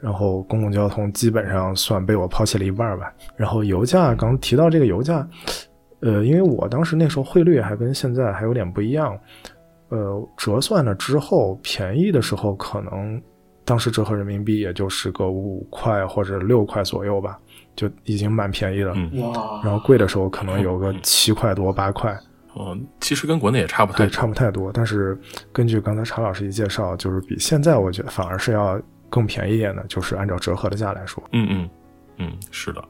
[0.00, 3.12] 然后公共交通基本上算被我抛弃了一半吧。
[3.36, 5.24] 然后油价刚提到这个油价，
[6.04, 9.18] 呃，因为我当时那时候汇率还跟现在还有点不一样，
[9.88, 13.20] 呃，折算了之后，便宜的时候可能
[13.64, 17.38] 当时折合人民币也就是个五块或者六块左右吧，
[17.74, 18.92] 就已经蛮便宜了。
[18.94, 22.14] 嗯哇，然后贵的时候可能有个七块多八块，
[22.58, 24.70] 嗯，其实跟国内也差不太对，多差不太多。
[24.74, 25.18] 但是
[25.52, 31.24] 根据刚才查老师一介绍，就是比现在我觉得反而是要更便宜一点的，就是按照折合的价来说。
[31.32, 31.70] 嗯嗯
[32.18, 32.84] 嗯，是的，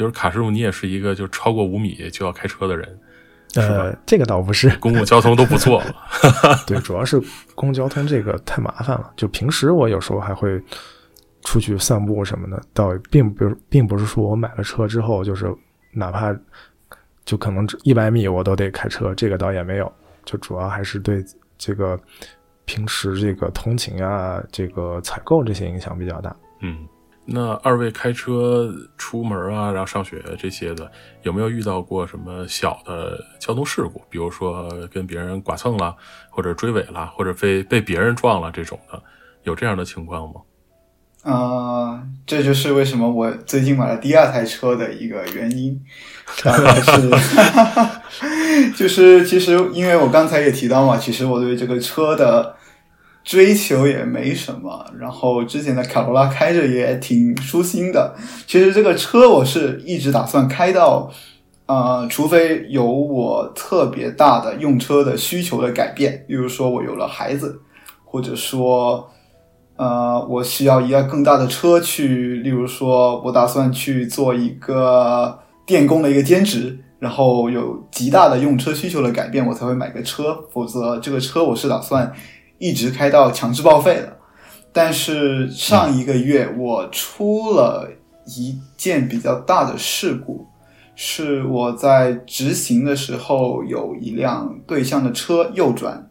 [0.00, 2.88] 就是卡师傅，你也是一个就超过五米就要开车的人，
[3.52, 5.94] 是呃，这个倒不是，公共交通都不错了。
[6.66, 7.20] 对，主要是
[7.54, 9.12] 公共交通这个太麻烦了。
[9.14, 10.58] 就平时我有时候还会
[11.42, 15.54] 出去散步什么的，倒并不并不是说我买了车之后，就是
[15.92, 16.34] 哪怕
[17.26, 19.92] 就可能一百米我都得开车，这个倒也没有。
[20.24, 21.22] 就主要还是对
[21.58, 22.00] 这个
[22.64, 26.34] 平时这个通勤啊、这个采购这些影响比较大。
[26.62, 26.86] 嗯，
[27.32, 30.90] 那二位开车出门啊，然后上学这些的，
[31.22, 34.02] 有没有遇到过什么小的交通事故？
[34.10, 35.94] 比如说跟别人剐蹭了，
[36.28, 39.00] 或者追尾了，或者被被别人撞了这种的，
[39.44, 40.40] 有这样的情况吗？
[41.22, 45.80] 呃，这就是为什么我最近买了第二台车的一个原因，
[46.42, 47.10] 大概是，
[48.74, 52.56] 就是其实因为我刚才也提到嘛，其实我对这个车的
[53.30, 58.12] 追求也没什么，然后之前的卡罗拉开着也挺舒心的。
[58.44, 61.08] 其实这个车我是一直打算开到，
[61.66, 67.60] 呃，除非有我特别大的用车的需求的改变，比如说我有了孩子，
[68.04, 69.08] 或者说。
[69.76, 82.12] 呃，我需要一个更大的车去，例如说，我打算去做一个电工的一个兼职，然后有极大的用车需求的改变，我才会买个车，否则这个车我是打算
[82.60, 84.16] 一直开到强制报废了。
[84.72, 87.90] 但是上一个月我出了
[88.26, 90.46] 一件比较大的事故，
[90.94, 96.08] 是我在直行的时候有一辆对向的车右转，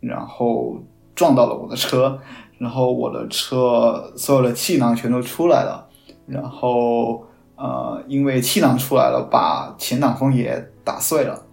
[0.00, 0.76] 然后
[1.14, 2.18] 撞到了我的车。
[2.58, 5.84] 然后我的车所有的气囊全都出来了，
[6.26, 11.44] 然后呃，因为气囊出来了，把前挡风也打碎了，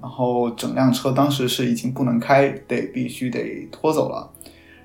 [0.00, 4.30] 然后整辆车当时是已经不能开，得必须得拖走了。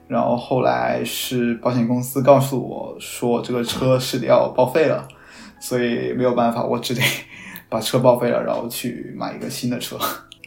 [0.08, 5.08] 然后后来是保险公司告诉我说这个车是得要报废了，
[5.60, 7.02] 所以没有办法，我只得
[7.70, 9.98] 把车报废了，然后去买一个新的车。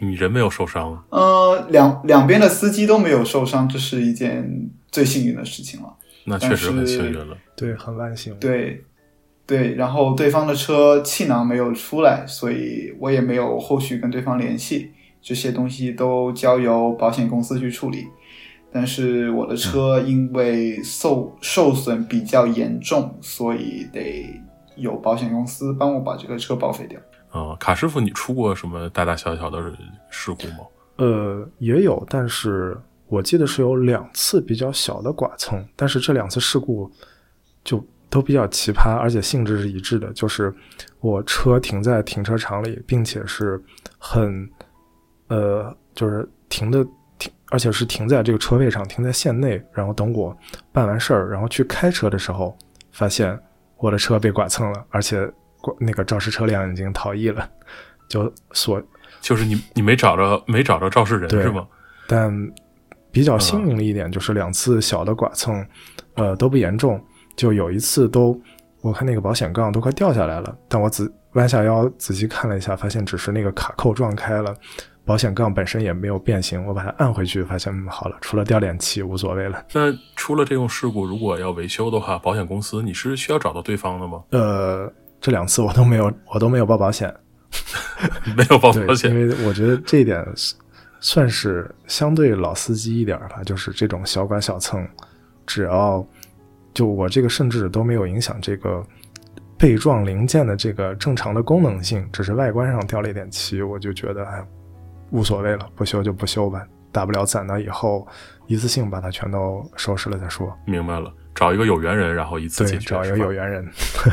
[0.00, 1.02] 你人没有受伤吗？
[1.10, 5.92] 呃，两两边的司机都没有受伤，这是一件最幸运的事情了。
[6.24, 7.36] 那确实很幸运了。
[7.56, 8.38] 对，很万幸。
[8.38, 8.84] 对，
[9.48, 18.06] 对，然后对方的车气囊没有出来，所以我也没有后续跟对方联系，这些东西都交由保险公司去处理。
[18.70, 24.26] 但是我的车因为受受损比较严重，所以得
[24.76, 27.00] 有保险公司帮我把这个车报废掉。
[27.30, 29.58] 啊、卡师傅，你出过什么大大小小的
[30.10, 30.66] 事故吗？
[30.96, 36.90] 呃，也有，但是我记得是有两次比较小的剐蹭，但是这两次事故
[37.64, 40.54] 就都比较奇葩，而且性质是一致的，就是
[41.00, 43.62] 我车停在停车场里，并且是
[43.98, 44.48] 很，
[45.28, 46.84] 呃，就是停的
[47.18, 50.36] 停，而且是停在这个车位上，停在线内，然后等我
[50.72, 52.56] 办完事儿，然后去开车的时候，
[52.92, 53.38] 发现
[53.76, 55.30] 我的车被剐蹭了，而且
[55.78, 57.48] 那个肇事车辆已经逃逸了，
[58.08, 58.82] 就所
[59.20, 61.42] 就是你你没找着没找着肇事人对。
[61.42, 61.66] 是吗？
[62.06, 62.32] 但
[63.10, 65.66] 比较幸运的一点就是两次小的剐蹭，
[66.14, 67.02] 呃都不严重，
[67.38, 68.38] 就有一次都
[68.82, 74.52] 我看那个保险杠都快掉下来了，但我仔弯下腰仔细看了一下，发现只是那个卡扣撞开了，
[75.04, 79.64] 保险杠本身也没有变形，我把它按回去，发现嗯好了，除了掉点漆无所谓了。
[79.72, 84.24] 那出了这种事故，如果要维修的话，保险公司你是需要找到对方的吗？
[84.30, 87.14] 呃，这两次我都没有我都没有报保险，
[88.36, 90.26] 没有报保，险因为我觉得这一点
[91.00, 94.84] 算是相对老司机一点儿吧，就是这种小剐小蹭，
[95.46, 96.04] 只要
[96.74, 98.84] 就我这个甚至都没有影响这个
[99.58, 104.44] 被撞零件的这个正常的功能性，只是外观上掉了一点漆，我就觉得哎
[105.10, 108.06] 无所谓了，不修就不修吧，大不了攒到以后
[108.46, 110.56] 一次性把它全都收拾了再说。
[110.66, 112.86] 明白了，找一个有缘人，然后一次对，解决。
[112.90, 113.66] 找一个有缘人。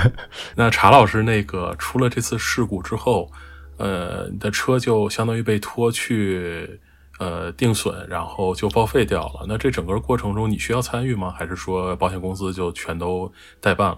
[0.56, 3.30] 那查老师那个出了这次事故之后，
[3.78, 6.80] 呃，你的车就相当于被拖去
[7.20, 9.46] 呃定损，然后就报废掉了。
[9.48, 11.34] 那这整个过程中你需要参与吗？
[11.38, 13.98] 还是说保险公司就全都代办了？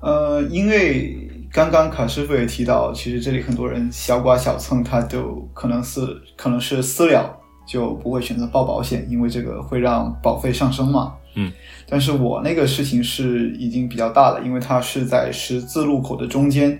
[0.00, 6.00] 呃，因为刚刚卡师傅也提到，其实这里很多人小剐小蹭，他就可能是
[6.36, 7.34] 可能是私了，
[7.66, 11.14] 就不会选择报保险，因为这个会让保费上升嘛。
[11.36, 11.50] 嗯，
[11.88, 16.78] 但是我那个事情是已经比较大了，因为它是在十字路口的中间，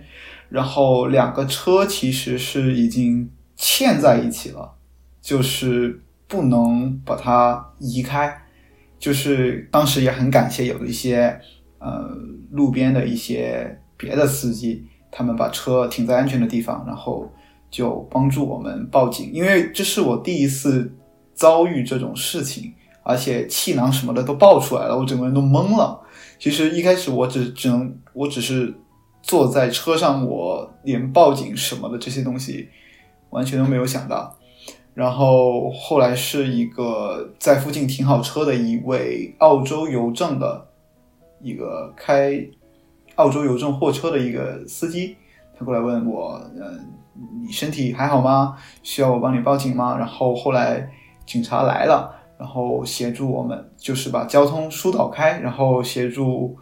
[0.50, 4.74] 然后两个车其实是已经嵌在一起了，
[5.24, 8.42] 就是不能把它移开。
[8.98, 11.40] 就是当时也很感谢有一些
[11.78, 12.10] 呃
[12.50, 17.30] 路边的一些别的司机，他们把车停在安全的地方，然后
[17.70, 19.30] 就帮助我们报警。
[19.32, 20.94] 因为这是我第一次
[21.32, 26.00] 遭遇这种事情，而且气囊什么的都爆出来了，我整个人都懵了。
[26.38, 28.74] 其实一开始我只只能我只是
[29.22, 32.68] 坐在车上，我连报警什么的这些东西
[33.30, 34.38] 完全都没有想到。
[34.94, 40.68] 然后后来是一个在附近停好车的一位澳洲邮政的
[41.42, 42.40] 一个开
[43.16, 45.16] 澳洲邮政货车的一个司机，
[45.58, 46.86] 他过来问我，嗯，
[47.44, 48.56] 你身体还好吗？
[48.84, 49.98] 需要我帮你报警吗？
[49.98, 50.88] 然后后来
[51.26, 56.56] 警察来了，然后协助我们，就是把交通疏导开，然后协助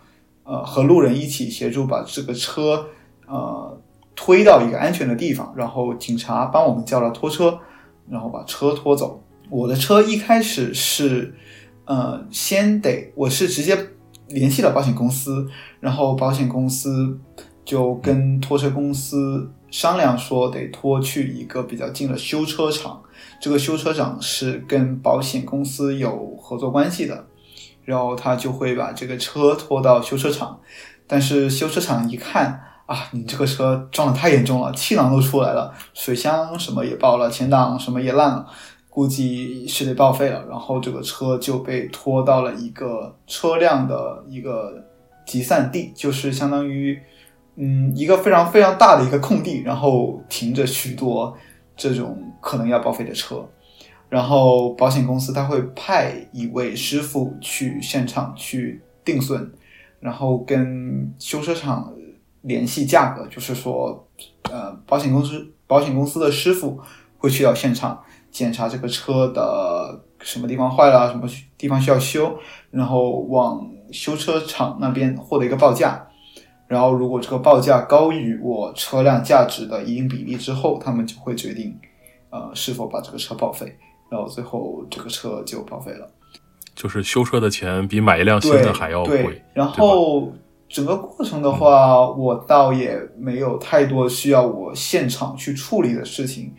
[0.45, 2.87] 呃和路人一起协助把这个车
[3.27, 3.79] 呃
[4.17, 7.59] 推到一个安全的地方，然后警察帮我们叫了拖车。
[8.09, 9.23] 然后把车拖走。
[9.51, 11.35] 我的车一开始是，
[11.85, 13.77] 呃，先得我是直接
[14.29, 15.47] 联系了保险公司，
[15.81, 17.19] 然后保险公司
[17.65, 23.03] 就跟拖车公司商量说得拖去一个比较近的修车厂。
[23.41, 27.27] 这个修车厂是跟保险公司有合作关系的，
[27.85, 30.59] 然后他就会把这个车拖到修车厂。
[31.07, 32.61] 但是修车厂一看。
[32.87, 38.47] 啊，你这个车撞的太严重了，气囊都出来了，水箱什么也爆了，前挡什么也烂了，
[38.91, 40.45] 估计是得报废了。
[40.51, 44.85] 然后这个车就被拖到了一个车辆的一个
[45.25, 47.01] 集散地，就是相当于，
[47.55, 51.35] 嗯，一个非常非常大的一个空地，然后停着许多
[51.77, 53.49] 这种可能要报废的车。
[54.11, 59.51] 然后保险公司他会派一位师傅去现场去定损，
[60.01, 61.91] 然后跟修车厂。
[62.43, 64.07] 联系价格，就是说，
[64.51, 66.79] 呃，保险公司保险公司的师傅
[67.19, 72.39] 会去到现场检查这个车的什么地方坏了，什么地方需要修，
[72.71, 76.09] 然后往修车厂那边获得一个报价。
[76.67, 81.79] 然后，如果这个报价高于我车辆价值的一定比例之后，他们就会决定，
[82.31, 83.77] 呃，是否把这个车报废。
[84.11, 86.11] 然后最后这个车就报废了。
[86.75, 89.43] 就是修车的钱比买一辆新的还要贵。
[89.55, 90.33] 然后。
[90.73, 96.55] 整个过程的话，我倒也没有太多需要我现场去处理的事情，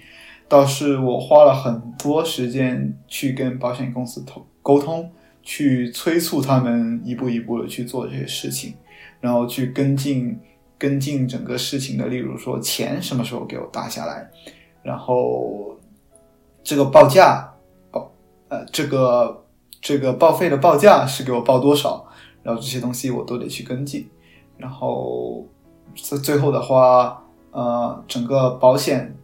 [0.48, 5.10] 倒是我花了很多时间去跟保险公司通沟通，
[5.42, 8.76] 去催促他们一步一步的去做这些事情，
[9.20, 10.40] 然后去跟进
[10.78, 14.30] 跟进整个事情的，例如说钱什么时候给我打下来，
[14.84, 15.76] 然后
[16.64, 17.52] 这个报价
[17.90, 18.12] 报
[18.50, 19.44] 呃这个
[19.82, 22.06] 这个报废的报价是给我报多少。
[22.44, 24.06] 然后这些东西我都得去跟进，
[24.58, 25.48] 然后
[25.96, 29.16] 最最后的话，呃，整个保险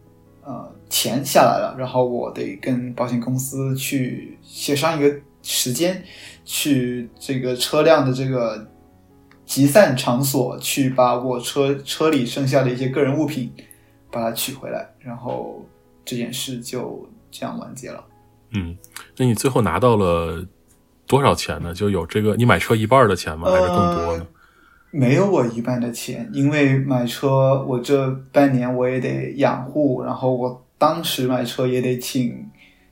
[0.42, 6.02] 呃钱下来了，然后我得跟保险公司去协商一个时间，
[6.46, 8.66] 去这个车辆的这个
[9.44, 13.52] 集散场所去把我车车里剩下的一些个人物品
[14.10, 15.62] 把它取回来，然后
[16.06, 18.02] 这件事就这样完结了。
[18.52, 18.76] 嗯，
[19.16, 20.42] 那你最后拿到了？
[21.10, 21.74] 多少钱呢？
[21.74, 23.50] 就有这个你买车一半的钱吗？
[23.50, 24.24] 还是更多呢？
[24.92, 32.48] 没有我一半的钱，因为买车我这半年我也得养护，然后我当时买车也得请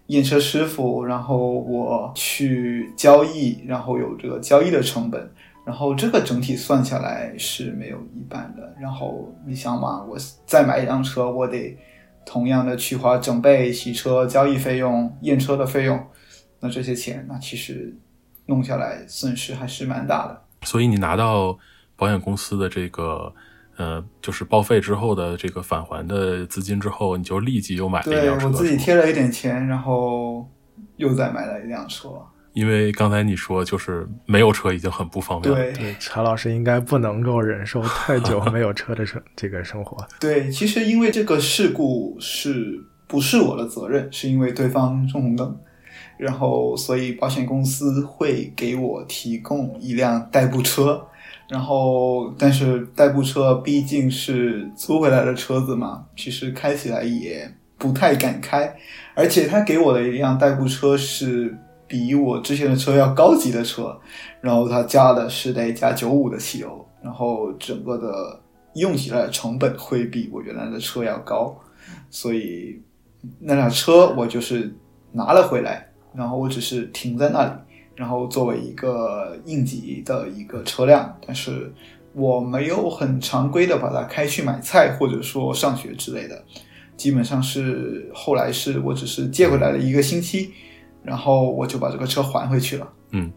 [0.09, 5.31] 验车师傅，然后我去交易，然后有这个交易的成本，
[5.65, 8.75] 然后这个整体算下来是没有一半的。
[8.81, 11.77] 然后你想嘛，我再买一辆车，我得
[12.27, 16.05] 同样的去花整备洗车、交易费用、验车的费用，
[16.59, 17.97] 那这些钱，那其实。
[18.49, 21.57] 弄下来损失还是蛮大的，所以你拿到
[21.97, 23.33] 保险公司的这个，
[23.77, 28.49] 呃，就是报废之后的这个返还的资金之后，你就立即又买了一辆车。
[28.49, 30.49] 我自己贴了一点钱，然后
[30.97, 32.09] 又再买了一辆车。
[32.55, 35.73] 因为刚才你说就是没有车已经很不方便了。
[35.75, 39.97] 对，查老师应该不能够忍受太久 没有车的生这个生活。
[40.19, 44.11] 对，其实因为这个事故是不是我的责任？
[44.11, 45.57] 是因为对方冲红灯。
[46.19, 51.01] 然后，所以保险公司会给我提供一辆代步车，
[51.49, 57.49] 然后，但是代步车毕竟是租回来的车子嘛，其实开起来也
[57.79, 58.77] 不太敢开，
[59.15, 61.57] 而且他给我的一辆代步车是
[61.87, 63.97] 比我之前的车要高级的车，
[64.41, 68.41] 然后他加的是得加九五的汽油，然后整个的
[68.75, 71.57] 用起来的成本会比我原来的车要高，
[72.11, 72.83] 所以
[73.39, 74.75] 那辆车我就是
[75.13, 75.88] 拿了回来。
[76.19, 77.51] 然后我只是停在那里，
[77.95, 81.73] 然后作为一个应急的一个车辆，但是
[82.13, 86.43] 我没有很常规的把它开去买菜或者说上学之类的，
[86.97, 90.51] 基本上是后来是我只是借回来了一个星期，
[91.05, 92.89] 然后我就把这个车还回去了。
[93.13, 93.31] 嗯，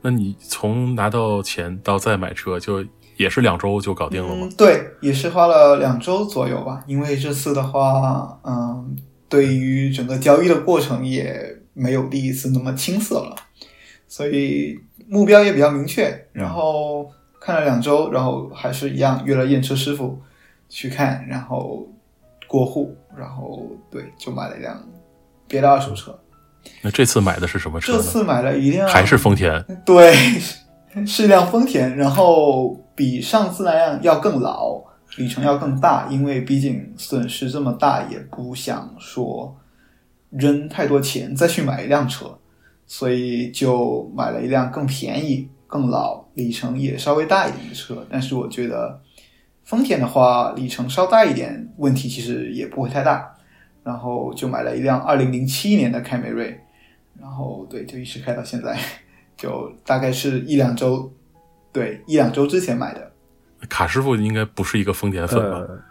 [0.00, 2.82] 那你从拿到钱到再买车，就
[3.18, 4.48] 也是两周就搞定了吗？
[4.50, 6.82] 嗯，对，也是花了两周左右吧。
[6.86, 8.96] 因为这次的话，嗯，
[9.28, 13.36] 对于整个交易的过程也没有第一次那么青涩了，
[14.06, 16.26] 所以目标也比较明确。
[16.32, 17.10] 然后
[17.40, 20.20] 看了两周，然后还是一样约了验车师傅
[20.68, 21.88] 去看，然后
[22.46, 24.82] 过户，然后对，就买了一辆
[25.48, 26.18] 别的二手车。
[26.80, 27.92] 那这次买的是什么车？
[27.92, 29.64] 这次买了一辆还是丰田？
[29.84, 30.14] 对，
[31.06, 34.80] 是一辆丰田，然后比上次那辆要更老，
[35.16, 39.56] 里程要更大，因为毕竟损失这么大，也不想说
[40.32, 42.38] 扔太多钱再去买一辆车，
[42.86, 48.06] 所以就买了一辆更便宜、更老、里程也稍微大一点的车。
[48.10, 49.00] 但是我觉得
[49.64, 53.28] 丰田的话，里程稍大一点，问题其实也不会太大。
[53.84, 56.56] 然后就买了一辆二零零七年的凯美瑞，
[57.20, 58.78] 然后对，就一直开到现在，
[59.36, 61.12] 就大概是一两周，
[61.72, 63.10] 对，一两周之前买的。
[63.68, 65.58] 卡师傅应该不是一个丰田粉吧？
[65.58, 65.82] 呃，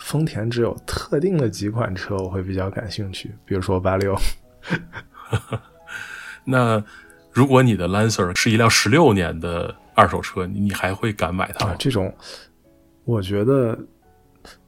[0.00, 4.16] 丰田只有特定的几款车我会比较感兴趣，比如说八六。
[6.44, 6.82] 那
[7.30, 11.72] 如果你的 Lancer 是一辆十六年的二手车，你你还会敢买它吗？
[11.72, 12.12] 啊，这种
[13.04, 13.78] 我觉得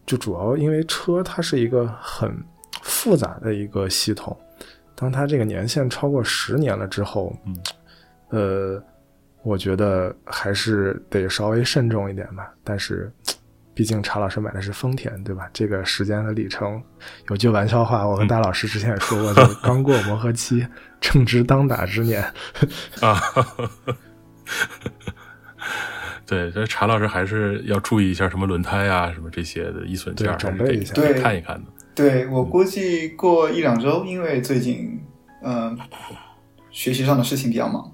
[0.06, 2.32] 就主要因为车它是一个很
[2.82, 4.38] 复杂的一个系统，
[4.94, 7.56] 当它这个年限超过十年了之后，嗯，
[8.28, 8.84] 呃，
[9.42, 12.52] 我觉得还是得稍微慎重一点吧。
[12.62, 13.12] 但是，
[13.74, 15.48] 毕竟查老师买的是丰田，对吧？
[15.52, 16.82] 这个时间和里程，
[17.30, 20.66] 有句玩笑话，我跟大老师之前也说过，就是刚过磨合期，
[21.00, 22.22] 正值当打之年。
[23.00, 23.18] 啊，
[26.26, 31.64] 对，这查老师还是要注意一下什么轮胎啊，什么这些的易损件准备一下对看一看的。
[31.94, 35.00] 对我估计过一两周，因为最近
[35.42, 35.76] 嗯、
[36.70, 37.90] 学习上的事情比较忙，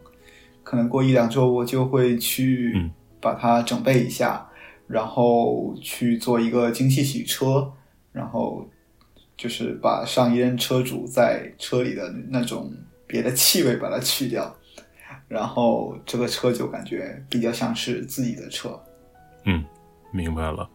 [0.62, 4.46] 可能过一两周我就会去嗯把它整备一下，
[4.88, 7.70] 然后去做一个精细洗车，
[8.10, 8.66] 然后
[9.36, 12.72] 就是把上一任车主在车里的那种
[13.06, 14.52] 别的气味把它去掉，
[15.28, 18.80] 然后这个车就感觉比较像是自己的车。
[19.44, 19.64] 嗯，
[20.10, 20.68] 明白了。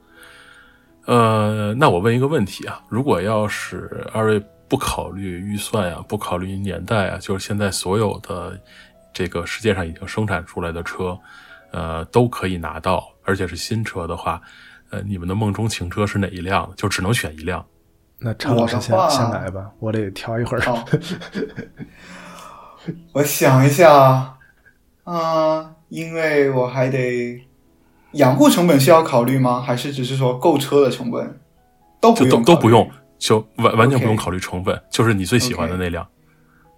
[1.05, 8.57] 呃，那我问一个问题啊，如果要是二位不考虑预算呀、不考虑年代啊，就是现在所有的
[9.11, 11.19] 这个世界上已经生产出来的车，
[11.71, 14.41] 呃，都可以拿到，而且是新车的话，
[14.89, 16.71] 呃，你们的梦中情车是哪一辆？
[16.75, 17.65] 就只能选一辆。
[18.19, 20.61] 那陈老师先我的话先来吧，我得挑一会儿。
[20.61, 20.85] 好，
[23.13, 24.37] 我想一下，
[25.03, 27.45] 啊、因为我还得
[28.13, 29.59] 养护成本需要考虑吗？
[29.59, 31.39] 还是只是说购车的成本
[31.99, 36.07] 都不用都都不用，就完完全不用考虑成本就是你最喜欢的那辆。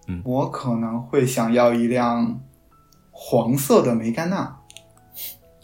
[0.08, 2.40] 嗯我可能会想要一辆
[3.12, 4.56] 黄色的梅甘娜，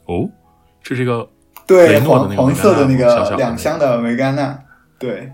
[0.06, 0.41] 哦，这
[0.84, 1.30] 是一个
[1.66, 4.60] 对，雷诺的那个黄黄色的那个两厢的梅甘娜，
[5.00, 5.32] 对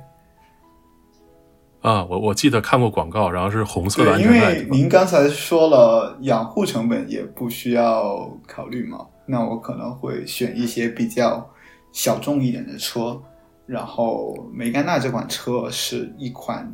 [1.81, 4.29] 啊，我我记得看过广告，然后是红色的，因？
[4.29, 11.49] 为您刚才说了养护成本也不需要考虑嘛，那我可能会选一些比较
[11.93, 13.21] 小众一点的车，
[13.65, 16.69] 然后梅甘娜这款车是一款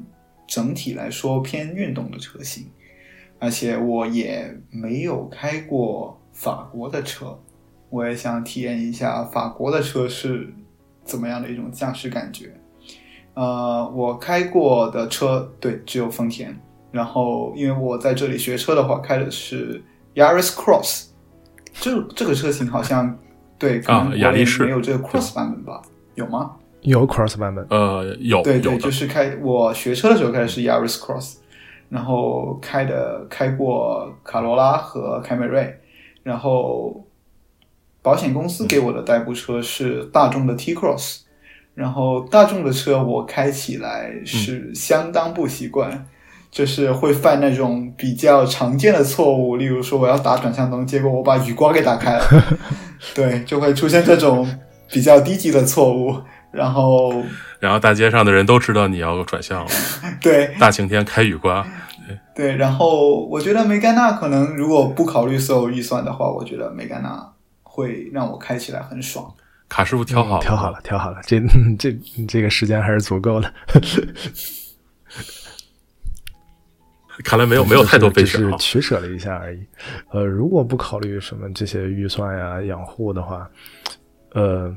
[0.47, 2.65] 整体来说偏运动的车型，
[3.39, 7.37] 而且我也没有开过法国的车，
[7.93, 10.51] 我也想体验一下法国的车是
[11.03, 12.51] 怎么样的一种驾驶感觉。
[13.35, 16.59] 呃，我开过的车对只有丰田，
[16.91, 19.79] 然后因为我在这里学车的话，开的是
[20.15, 21.09] Yaris Cross，
[21.71, 23.15] 这这个车型好像
[23.59, 25.79] 对可能国内雅力士没有这个 Cross 版本吧？
[26.15, 26.55] 有吗？
[26.81, 31.35] 有 Cross 版本，呃，有对对，就是开我学车的时候开的是 Yaris Cross，
[31.89, 35.79] 然后开的开过卡罗拉和凯美瑞，
[36.23, 37.05] 然后
[38.03, 41.21] 保险公司给我的代步车是大众的 T Cross，
[41.73, 46.05] 然后大众的车我开起来是相当不习惯。
[46.53, 52.23] 就是会犯那种比较常见的错误，例如说我要打转向灯，结果我把雨刮给打开了，
[53.15, 54.47] 对，就会出现这种
[54.91, 56.15] 比较低级的错误。
[56.51, 57.11] 然后，
[57.59, 59.71] 然后大街上的人都知道你要转向了，
[60.21, 61.65] 对，大晴天开雨刮，
[62.35, 67.32] 对，然后我觉得梅甘娜可能如果不考虑所有预算的话，我觉得梅甘娜
[67.73, 69.33] 会让我开起来很爽。
[69.67, 71.41] 卡师傅挑好了，嗯挑好了，挑好了，这
[71.79, 71.91] 这
[72.27, 73.51] 这个时间还是足够的。
[77.23, 78.55] 看来没有没有太多备只是。
[78.57, 79.65] 取舍了一下而已。
[80.11, 83.49] 呃，如果不考虑什么这些预算呀、养护的话，
[84.33, 84.71] 呃，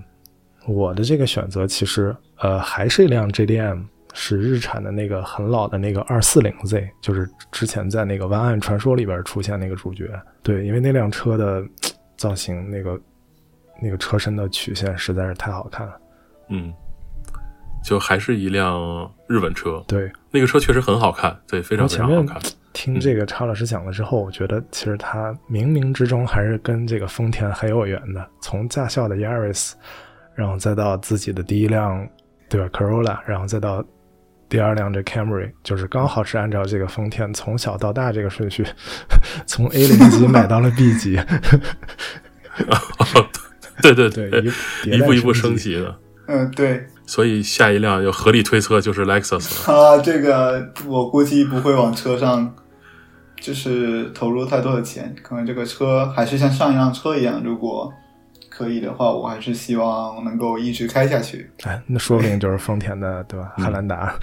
[0.67, 3.85] 我的这个选择其实呃还是一辆 JDM
[4.15, 10.09] 是日产的那个很老的那个二四零 Z，就是之前在那个《湾岸传说》里边出现那个主角。
[10.43, 11.63] 对，因为那辆车的
[12.17, 13.01] 造型，那个
[13.83, 16.01] 那个车身的曲线实在是太好看了。
[16.49, 16.73] 嗯，
[17.85, 19.83] 就还是一辆日本车。
[19.87, 22.41] 对，那个车确实很好看，对，非常非常好看。
[22.73, 28.29] 听这个查老师讲了之后，我觉得其实他冥冥之中还是跟这个丰田很有缘的。
[28.41, 29.73] 从驾校的 Yaris，
[30.35, 32.07] 然后再到自己的第一辆，
[32.51, 33.83] 对吧？Corolla，然后再到
[34.49, 38.65] 第二辆这 Camry，就是刚好是按照这个丰田从小到大这个顺序，
[39.47, 41.19] 从 A 零级买到了 B 级。
[43.83, 44.31] 对 对对，
[44.85, 45.97] 一步一步升级的。
[46.29, 46.87] 嗯，对。
[47.07, 49.75] 所以下一辆要合理推测就是 Lexus 了。
[49.75, 52.55] 啊，这个我估计不会往车上。
[53.39, 57.43] 就是投入太多的钱，可能这个车还是像上一辆车一样。
[57.45, 57.93] 如果
[58.57, 61.51] 可以的话，我还是希望能够一直开下去。
[61.65, 63.53] 哎，那说不定就是丰田的， 对吧？
[63.59, 64.19] 汉兰达。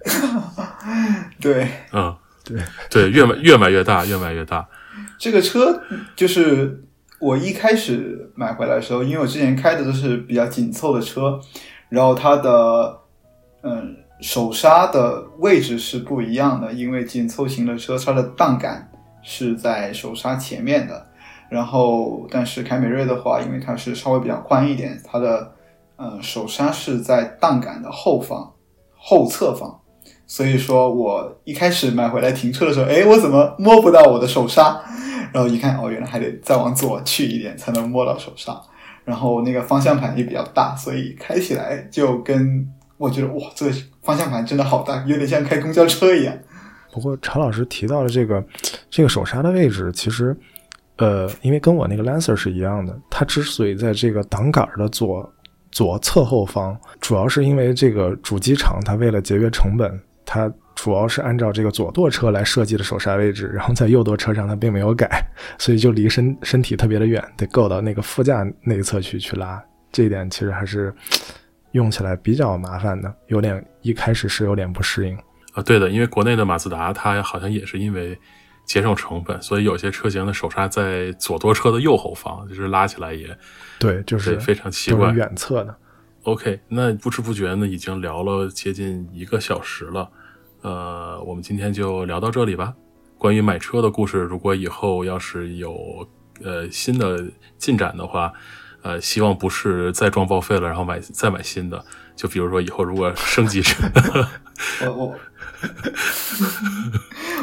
[1.40, 2.58] 对，嗯，对
[2.90, 4.66] 对，越买越买越大，越买越大。
[5.18, 5.82] 这个车
[6.14, 6.82] 就是
[7.18, 11.38] 我一开始买回来的时候，因为我之前开的都是比较紧凑的车，
[11.90, 12.98] 然后它的
[13.62, 13.96] 嗯。
[14.22, 18.90] 手刹的位置是不一样的，因为紧凑型的车，它的档杆
[19.22, 21.05] 是在手刹前面的。
[21.48, 25.52] 然后，但是凯美瑞的话，因为它是稍微比较宽一点，它的
[25.96, 28.52] 呃手刹是在档杆的后方、
[28.94, 29.80] 后侧方。
[30.26, 34.80] 所以说我一开始买回来停车的时候，哎，我怎么摸不到我的手刹？
[35.32, 38.60] 然后一看，哦，原来还得再往左去一点才能摸到手刹。
[39.04, 42.66] 然后那个方向盘也比较大，所以开起来就跟。
[42.98, 46.34] 我觉得哇，这个方向盘真的好大，有点像开公交车一样。
[46.90, 48.42] 不过常老师提到的这个
[48.88, 50.34] 这个手刹的位置，其实
[50.96, 55.32] 呃，因为跟我那个 Lancer 是一样的，它之所以在这个挡杆的左
[55.70, 65.22] 左侧后方，主要是因为这个主机厂它为了节约成本，它主要是按照这个左舵车来设计的手刹位置，然后在右舵车上它并没有改，
[65.58, 69.62] 所以就离身身体特别的远，得够到那个副驾那一侧去去拉。
[69.92, 70.94] 这一点其实还是。
[71.72, 75.18] 用起来比较麻烦的，有点一开始是有点不适应
[75.52, 75.62] 啊。
[75.62, 78.18] 对的，因为国内的马自达它好像也是因为
[78.66, 83.26] 节省成本，所以有些车型的手刹在左舵车的右后方，就是拉起来也
[83.78, 85.10] 对，就是非常奇怪。
[85.12, 85.74] 远侧的。
[86.24, 90.10] OK，那不知不觉呢，已经聊了接近一个小时了。
[90.60, 92.74] 呃，我们今天就聊到这里吧。
[93.16, 96.06] 关于买车的故事，如果以后要是有
[96.42, 97.24] 呃新的
[97.56, 98.30] 进展的话。
[98.82, 101.84] 呃，希望不是再撞报废了，然后买再买新的。
[102.16, 103.88] 就比如说以后如果升级成，
[104.80, 105.16] 我我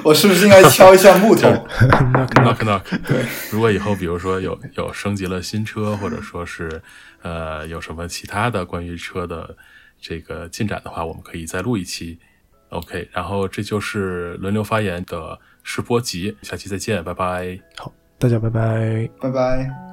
[0.04, 2.82] 我是不是应该敲一下木头？knock knock。
[3.08, 6.82] 对，如果以后比如说有有升级了新车，或者说是
[7.22, 9.56] 呃有什么其他的关于车的
[10.02, 12.20] 这个进展的话，我们可以再录一期。
[12.70, 17.60] OK，然后这就是轮流发言的试播集，下期再见，拜拜。
[17.78, 19.93] 好，大家拜拜，拜拜。